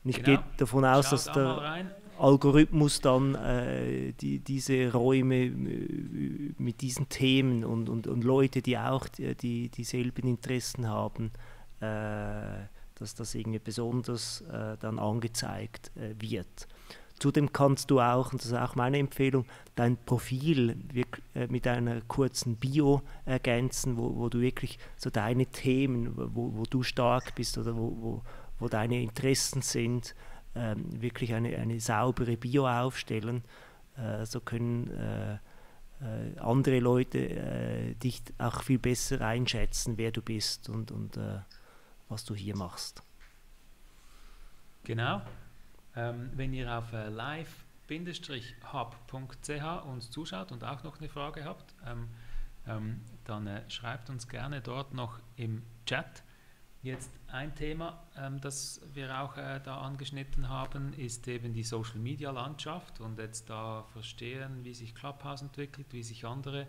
[0.03, 0.39] Ich genau.
[0.39, 1.85] gehe davon aus, Schaut dass der
[2.19, 8.77] Algorithmus dann äh, die, diese Räume äh, mit diesen Themen und, und, und Leute, die
[8.77, 11.31] auch die, die dieselben Interessen haben,
[11.79, 12.65] äh,
[12.95, 16.67] dass das irgendwie besonders äh, dann angezeigt äh, wird.
[17.19, 19.45] Zudem kannst du auch, und das ist auch meine Empfehlung,
[19.75, 20.77] dein Profil
[21.33, 26.63] äh, mit einer kurzen Bio ergänzen, wo, wo du wirklich so deine Themen, wo, wo
[26.69, 28.21] du stark bist oder wo, wo,
[28.59, 30.13] wo deine Interessen sind,
[30.57, 33.43] ähm, wirklich eine, eine saubere Bio aufstellen.
[33.95, 35.37] Äh, so können äh,
[35.99, 41.39] äh, andere Leute äh, dich auch viel besser einschätzen, wer du bist und, und äh,
[42.09, 43.01] was du hier machst.
[44.83, 45.21] Genau.
[45.95, 47.97] Ähm, wenn ihr auf äh, live-hub.ch
[49.85, 52.07] uns zuschaut und auch noch eine Frage habt, ähm,
[52.67, 56.23] ähm, dann schreibt uns gerne dort noch im Chat.
[56.83, 61.97] Jetzt ein Thema, ähm, das wir auch äh, da angeschnitten haben, ist eben die Social
[61.97, 66.67] Media Landschaft und jetzt da verstehen, wie sich Clubhouse entwickelt, wie sich andere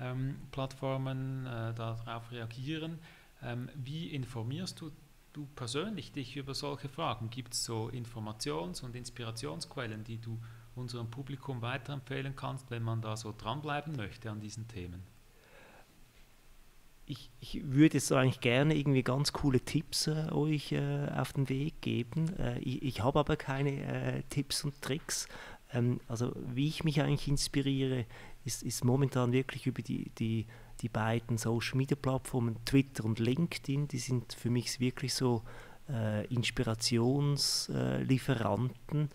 [0.00, 2.98] ähm, Plattformen äh, darauf reagieren.
[3.42, 4.92] Ähm, wie informierst du,
[5.32, 7.30] du persönlich dich über solche Fragen?
[7.30, 10.38] Gibt es so Informations- und Inspirationsquellen, die du
[10.74, 15.17] unserem Publikum weiterempfehlen kannst, wenn man da so dranbleiben möchte an diesen Themen?
[17.08, 21.48] Ich, ich würde jetzt eigentlich gerne irgendwie ganz coole Tipps äh, euch äh, auf den
[21.48, 22.36] Weg geben.
[22.38, 25.26] Äh, ich, ich habe aber keine äh, Tipps und Tricks.
[25.72, 28.04] Ähm, also wie ich mich eigentlich inspiriere,
[28.44, 30.46] ist, ist momentan wirklich über die, die,
[30.82, 33.88] die beiden Social-Media-Plattformen Twitter und LinkedIn.
[33.88, 35.42] Die sind für mich wirklich so
[35.88, 39.08] äh, Inspirationslieferanten.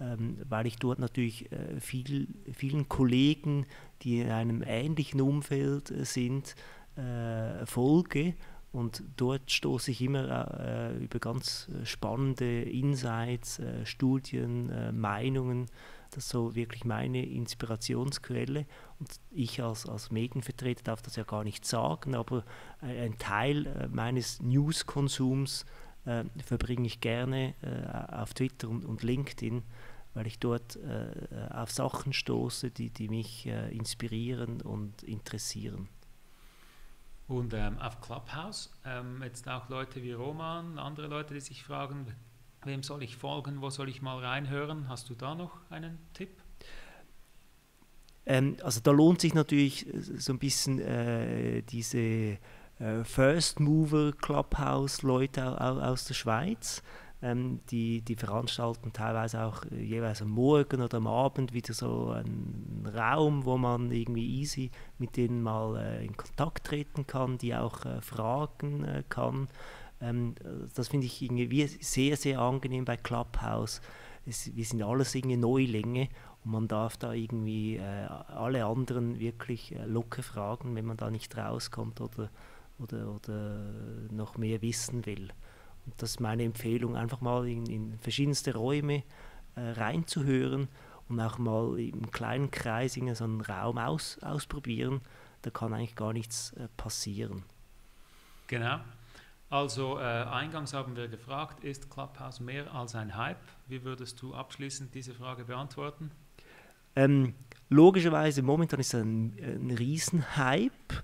[0.00, 3.66] Ähm, weil ich dort natürlich äh, viel, vielen Kollegen,
[4.02, 6.54] die in einem ähnlichen Umfeld sind,
[6.98, 8.34] äh, folge.
[8.70, 15.66] Und dort stoße ich immer äh, über ganz spannende Insights, äh, Studien, äh, Meinungen.
[16.10, 18.66] Das ist so wirklich meine Inspirationsquelle.
[18.98, 22.44] Und ich als, als Medienvertreter darf das ja gar nicht sagen, aber
[22.80, 25.64] ein Teil äh, meines News-Konsums
[26.04, 29.62] äh, verbringe ich gerne äh, auf Twitter und, und, LinkedIn,
[30.14, 30.78] weil ich dort
[31.50, 35.88] auf Sachen stoße, die, die mich inspirieren und interessieren.
[37.28, 42.06] Und ähm, auf Clubhouse, ähm, jetzt auch Leute wie Roman, andere Leute, die sich fragen,
[42.64, 44.88] wem soll ich folgen, wo soll ich mal reinhören?
[44.88, 46.30] Hast du da noch einen Tipp?
[48.24, 52.38] Ähm, also da lohnt sich natürlich äh, so ein bisschen äh, diese
[52.78, 56.82] äh, First Mover Clubhouse Leute aus der Schweiz.
[57.20, 62.10] Ähm, die, die veranstalten teilweise auch äh, jeweils am Morgen oder am Abend wieder so
[62.10, 67.56] einen Raum, wo man irgendwie easy mit denen mal äh, in Kontakt treten kann, die
[67.56, 69.48] auch äh, fragen äh, kann.
[70.00, 70.36] Ähm,
[70.76, 73.80] das finde ich irgendwie sehr, sehr angenehm bei Clubhouse.
[74.24, 76.08] Es, wir sind alles irgendwie Neulinge
[76.44, 81.10] und man darf da irgendwie äh, alle anderen wirklich äh, locker fragen, wenn man da
[81.10, 82.30] nicht rauskommt oder,
[82.78, 83.60] oder, oder
[84.12, 85.30] noch mehr wissen will.
[85.96, 89.02] Das ist meine Empfehlung, einfach mal in, in verschiedenste Räume
[89.54, 90.68] äh, reinzuhören
[91.08, 95.00] und auch mal im kleinen Kreis in so einen Raum aus, ausprobieren.
[95.42, 97.44] Da kann eigentlich gar nichts äh, passieren.
[98.46, 98.80] Genau.
[99.50, 103.40] Also äh, eingangs haben wir gefragt, ist Clubhouse mehr als ein Hype?
[103.66, 106.10] Wie würdest du abschließend diese Frage beantworten?
[106.94, 107.34] Ähm,
[107.70, 111.02] logischerweise momentan ist es ein, ein Riesenhype,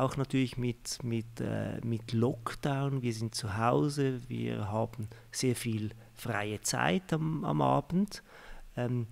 [0.00, 3.02] auch natürlich mit, mit, äh, mit Lockdown.
[3.02, 8.22] Wir sind zu Hause, wir haben sehr viel freie Zeit am, am Abend.
[8.76, 9.06] Ähm,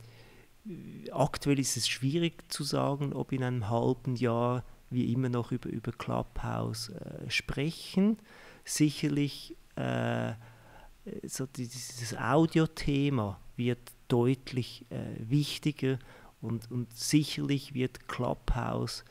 [1.12, 5.68] aktuell ist es schwierig zu sagen, ob in einem halben Jahr wir immer noch über,
[5.68, 8.18] über Clubhouse äh, sprechen.
[8.64, 10.33] Sicherlich äh,
[11.24, 15.99] so dieses Audiothema wird deutlich äh, wichtiger
[16.41, 19.05] und, und sicherlich wird Clubhouse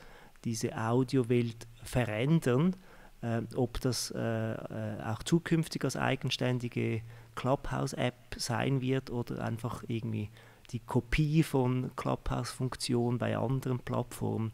[0.44, 2.76] diese Audiowelt verändern.
[3.22, 7.02] Äh, ob das äh, äh, auch zukünftig als eigenständige
[7.34, 10.30] Clubhouse-App sein wird oder einfach irgendwie
[10.70, 14.52] die Kopie von Clubhouse-Funktionen bei anderen Plattformen.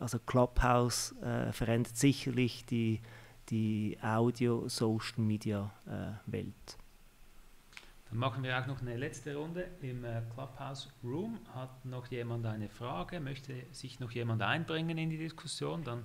[0.00, 3.00] Also Clubhouse äh, verändert sicherlich die,
[3.48, 6.76] die Audio-Social-Media-Welt.
[8.14, 9.68] Dann machen wir auch noch eine letzte Runde.
[9.82, 15.10] Im äh, Clubhouse Room hat noch jemand eine Frage, möchte sich noch jemand einbringen in
[15.10, 16.04] die Diskussion, dann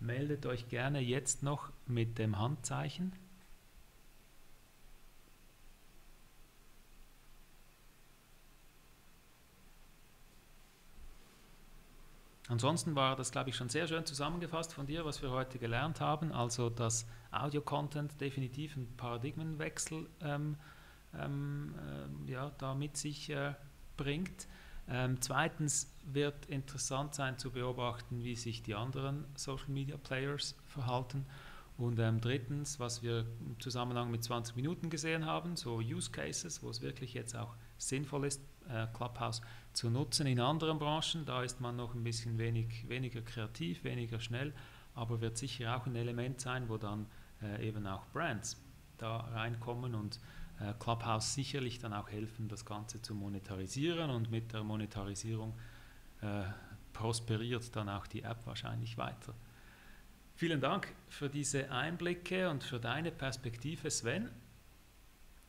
[0.00, 3.12] meldet euch gerne jetzt noch mit dem Handzeichen.
[12.48, 16.00] Ansonsten war das, glaube ich, schon sehr schön zusammengefasst von dir, was wir heute gelernt
[16.00, 16.32] haben.
[16.32, 20.56] Also, dass Audio-Content definitiv einen Paradigmenwechsel ähm,
[21.18, 21.74] ähm,
[22.26, 23.54] äh, ja, da mit sich äh,
[23.96, 24.48] bringt.
[24.88, 31.26] Ähm, zweitens wird interessant sein zu beobachten, wie sich die anderen Social Media Players verhalten.
[31.76, 36.62] Und ähm, drittens, was wir im Zusammenhang mit 20 Minuten gesehen haben, so Use Cases,
[36.62, 39.42] wo es wirklich jetzt auch sinnvoll ist, äh, Clubhouse
[39.72, 41.24] zu nutzen in anderen Branchen.
[41.24, 44.52] Da ist man noch ein bisschen wenig, weniger kreativ, weniger schnell,
[44.94, 47.06] aber wird sicher auch ein Element sein, wo dann
[47.42, 48.60] äh, eben auch Brands
[48.98, 50.20] da reinkommen und
[50.78, 55.54] Clubhouse sicherlich dann auch helfen, das Ganze zu monetarisieren und mit der Monetarisierung
[56.20, 56.44] äh,
[56.92, 59.34] prosperiert dann auch die App wahrscheinlich weiter.
[60.36, 64.30] Vielen Dank für diese Einblicke und für deine Perspektive, Sven.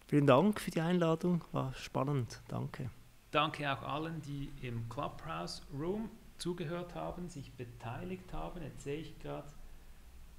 [0.08, 2.92] Vielen Dank für die Einladung, war spannend, danke.
[3.32, 8.62] Danke auch allen, die im Clubhouse Room zugehört haben, sich beteiligt haben.
[8.62, 9.52] Jetzt sehe ich gerade,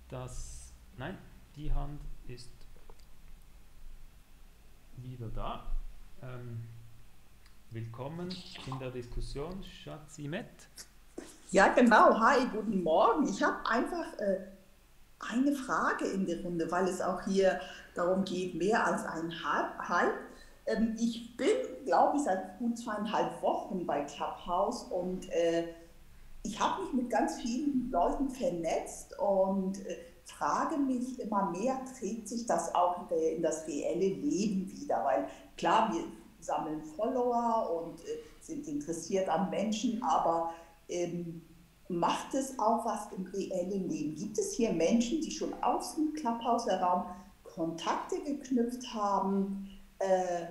[0.09, 1.19] dass, nein,
[1.57, 2.56] die Hand ist
[5.03, 5.67] wieder da.
[6.23, 6.61] Ähm,
[7.71, 8.35] willkommen
[8.67, 10.47] in der Diskussion, Schatzimet.
[11.51, 12.19] Ja, genau.
[12.19, 13.29] Hi, guten Morgen.
[13.29, 14.39] Ich habe einfach äh,
[15.19, 17.61] eine Frage in der Runde, weil es auch hier
[17.95, 20.15] darum geht, mehr als ein Hype.
[20.67, 21.49] Ähm, ich bin,
[21.85, 25.69] glaube ich, seit gut zweieinhalb Wochen bei Clubhouse und äh,
[26.43, 29.97] ich habe mich mit ganz vielen Leuten vernetzt und äh,
[30.27, 35.05] frage mich immer mehr, trägt sich das auch in das reelle Leben wieder?
[35.05, 36.05] Weil klar, wir
[36.41, 40.53] sammeln Follower und äh, sind interessiert an Menschen, aber
[40.89, 41.43] ähm,
[41.89, 44.15] macht es auch was im reellen Leben?
[44.15, 47.05] Gibt es hier Menschen, die schon aus dem Clubhouse-Raum
[47.45, 49.71] Kontakte geknüpft haben?
[49.99, 50.47] Äh,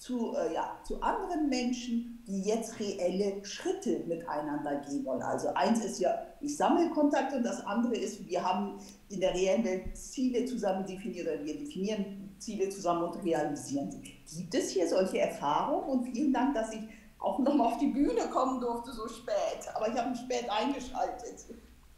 [0.00, 5.22] zu, äh, ja, zu anderen Menschen, die jetzt reelle Schritte miteinander gehen wollen.
[5.22, 8.78] Also eins ist ja, ich sammle Kontakte und das andere ist, wir haben
[9.08, 14.00] in der reellen Welt Ziele zusammen definiert oder wir definieren Ziele zusammen und realisieren sie.
[14.38, 15.88] Gibt es hier solche Erfahrungen?
[15.88, 16.80] Und vielen Dank, dass ich
[17.18, 19.68] auch nochmal auf die Bühne kommen durfte so spät.
[19.74, 21.44] Aber ich habe mich spät eingeschaltet.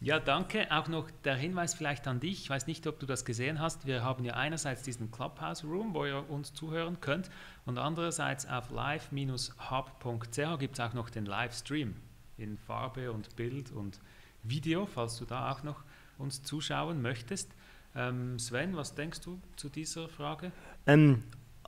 [0.03, 0.69] Ja, danke.
[0.73, 2.43] Auch noch der Hinweis vielleicht an dich.
[2.43, 3.87] Ich weiß nicht, ob du das gesehen hast.
[3.87, 7.31] Wir haben ja einerseits diesen Clubhouse Room, wo ihr uns zuhören könnt,
[7.67, 11.95] und andererseits auf live-hub.ch gibt es auch noch den Livestream
[12.37, 14.01] in Farbe und Bild und
[14.43, 15.85] Video, falls du da auch noch
[16.19, 17.55] uns zuschauen möchtest.
[17.95, 20.51] Ähm, Sven, was denkst du zu dieser Frage?
[20.85, 21.23] Ähm,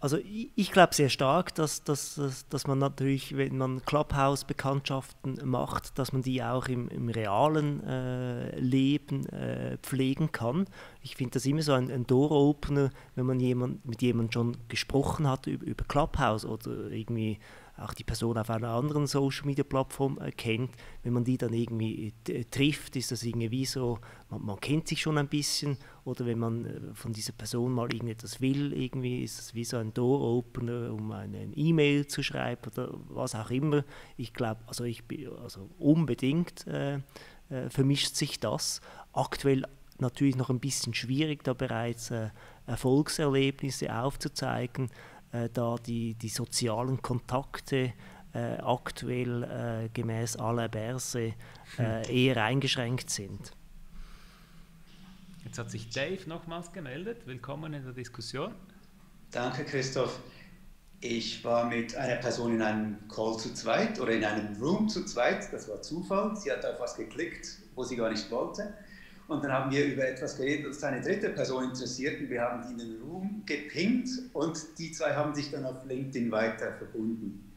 [0.05, 5.99] also ich, ich glaube sehr stark, dass, dass, dass man natürlich, wenn man Clubhouse-Bekanntschaften macht,
[5.99, 10.67] dass man die auch im, im realen äh, Leben äh, pflegen kann.
[11.01, 15.27] Ich finde das immer so ein, ein Door-Opener, wenn man jemand, mit jemandem schon gesprochen
[15.27, 17.39] hat über, über Clubhouse oder irgendwie
[17.77, 20.71] auch die Person auf einer anderen Social-Media-Plattform äh, kennt,
[21.03, 23.99] wenn man die dann irgendwie äh, trifft, ist das irgendwie so,
[24.31, 27.93] man, man, kennt sich schon ein bisschen oder wenn man äh, von dieser Person mal
[27.93, 32.95] irgendetwas will, irgendwie ist es wie so ein Door-Opener, um eine E-Mail zu schreiben oder
[33.09, 33.85] was auch immer.
[34.17, 35.03] Ich glaube, also ich
[35.43, 37.01] also unbedingt äh,
[37.51, 38.81] äh, vermischt sich das.
[39.13, 39.65] Aktuell
[39.99, 42.31] natürlich noch ein bisschen schwierig, da bereits äh,
[42.67, 44.91] Erfolgserlebnisse aufzuzeigen,
[45.35, 47.93] äh, da die, die sozialen Kontakte
[48.33, 51.35] äh, aktuell äh, gemäß aller Börse
[51.79, 53.53] äh, eher eingeschränkt sind.
[55.45, 57.27] Jetzt hat sich Dave nochmals gemeldet.
[57.27, 58.55] Willkommen in der Diskussion.
[59.31, 60.21] Danke, Christoph.
[61.01, 65.05] Ich war mit einer Person in einem Call zu zweit oder in einem Room zu
[65.05, 65.53] zweit.
[65.53, 66.35] Das war Zufall.
[66.37, 68.73] Sie hat auf was geklickt, wo sie gar nicht wollte.
[69.27, 72.21] Und dann haben wir über etwas geredet, das eine dritte Person interessiert.
[72.21, 75.85] Und wir haben die in den Room gepinkt und die zwei haben sich dann auf
[75.85, 77.53] LinkedIn weiter verbunden.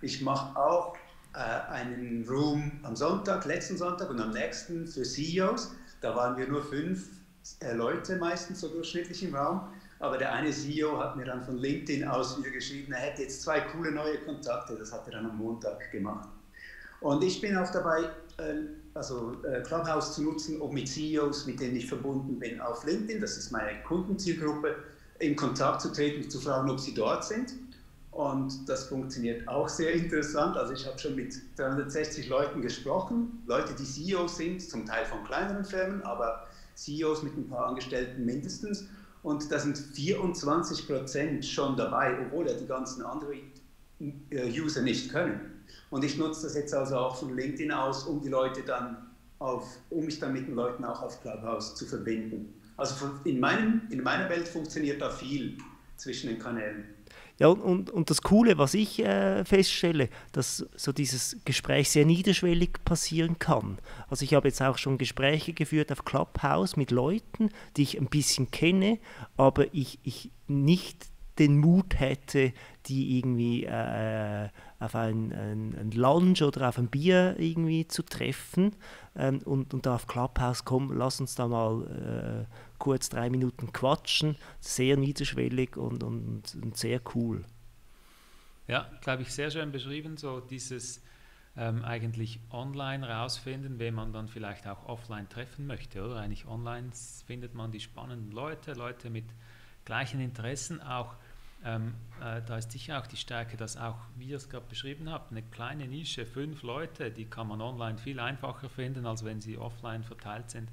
[0.00, 0.96] Ich mache auch
[1.34, 5.72] äh, einen Room am Sonntag, letzten Sonntag und am nächsten für CEOs.
[6.00, 7.08] Da waren wir nur fünf
[7.60, 9.68] äh, Leute meistens so durchschnittlich im Raum.
[10.00, 13.42] Aber der eine CEO hat mir dann von LinkedIn aus wieder geschrieben, er hätte jetzt
[13.42, 14.76] zwei coole neue Kontakte.
[14.76, 16.28] Das hat er dann am Montag gemacht.
[17.00, 18.04] Und ich bin auch dabei,
[18.38, 18.54] äh,
[18.98, 23.20] also äh, Clubhouse zu nutzen, um mit CEOs, mit denen ich verbunden bin, auf LinkedIn,
[23.20, 24.74] das ist meine Kundenzielgruppe,
[25.20, 27.54] in Kontakt zu treten zu fragen, ob sie dort sind.
[28.10, 30.56] Und das funktioniert auch sehr interessant.
[30.56, 35.22] Also ich habe schon mit 360 Leuten gesprochen, Leute, die CEOs sind, zum Teil von
[35.24, 38.88] kleineren Firmen, aber CEOs mit ein paar Angestellten mindestens.
[39.22, 45.57] Und da sind 24 Prozent schon dabei, obwohl ja die ganzen Android-User nicht können.
[45.90, 49.08] Und ich nutze das jetzt also auch von LinkedIn aus, um die Leute dann
[49.38, 52.54] auf, um mich dann mit den Leuten auch auf Clubhouse zu verbinden.
[52.76, 55.58] Also in, meinem, in meiner Welt funktioniert da viel
[55.96, 56.84] zwischen den Kanälen.
[57.38, 62.84] Ja, und, und das Coole, was ich äh, feststelle, dass so dieses Gespräch sehr niederschwellig
[62.84, 63.78] passieren kann.
[64.08, 68.08] Also ich habe jetzt auch schon Gespräche geführt auf Clubhouse mit Leuten, die ich ein
[68.08, 68.98] bisschen kenne,
[69.36, 71.06] aber ich, ich nicht
[71.38, 72.52] den Mut hätte,
[72.86, 78.74] die irgendwie äh, auf ein, ein, ein, Lunch oder auf ein Bier irgendwie zu treffen
[79.16, 83.72] ähm, und, und da auf Clubhouse kommen, lass uns da mal äh, kurz drei Minuten
[83.72, 84.36] quatschen.
[84.60, 87.44] Sehr niederschwellig und, und, und sehr cool.
[88.66, 91.02] Ja, glaube ich, sehr schön beschrieben, so dieses
[91.56, 96.16] ähm, eigentlich online rausfinden, wen man dann vielleicht auch offline treffen möchte, oder?
[96.16, 96.90] Eigentlich online
[97.26, 99.24] findet man die spannenden Leute, Leute mit
[99.84, 101.16] gleichen Interessen, auch
[101.64, 105.10] ähm, äh, da ist sicher auch die Stärke, dass auch, wie ihr es gerade beschrieben
[105.10, 109.40] habt, eine kleine Nische, fünf Leute, die kann man online viel einfacher finden, als wenn
[109.40, 110.70] sie offline verteilt sind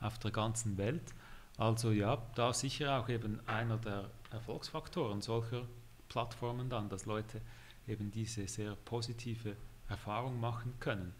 [0.00, 1.14] auf der ganzen Welt.
[1.58, 5.62] Also ja, da sicher auch eben einer der Erfolgsfaktoren solcher
[6.08, 7.40] Plattformen dann, dass Leute
[7.86, 9.56] eben diese sehr positive
[9.88, 11.14] Erfahrung machen können.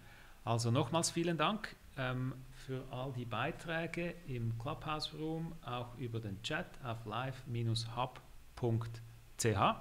[0.45, 2.35] Also nochmals vielen Dank ähm,
[2.67, 8.26] für all die Beiträge im Clubhouse Room, auch über den Chat auf live-hub.com
[8.61, 9.77] www.ch.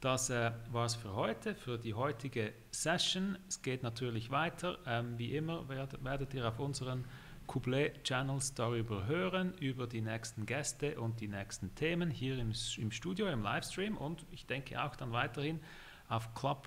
[0.00, 3.38] Das äh, war es für heute, für die heutige Session.
[3.48, 4.78] Es geht natürlich weiter.
[4.86, 7.04] Ähm, wie immer werdet, werdet ihr auf unseren
[7.46, 13.26] Couplet-Channels darüber hören, über die nächsten Gäste und die nächsten Themen hier im, im Studio,
[13.26, 15.60] im Livestream und ich denke auch dann weiterhin
[16.08, 16.66] auf Club,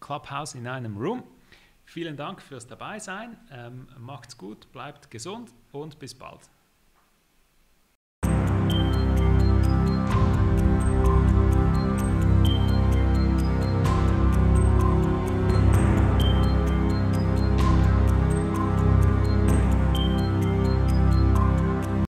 [0.00, 1.22] Clubhouse in einem Room.
[1.84, 3.38] Vielen Dank fürs Dabeisein.
[3.50, 6.50] Ähm, macht's gut, bleibt gesund und bis bald.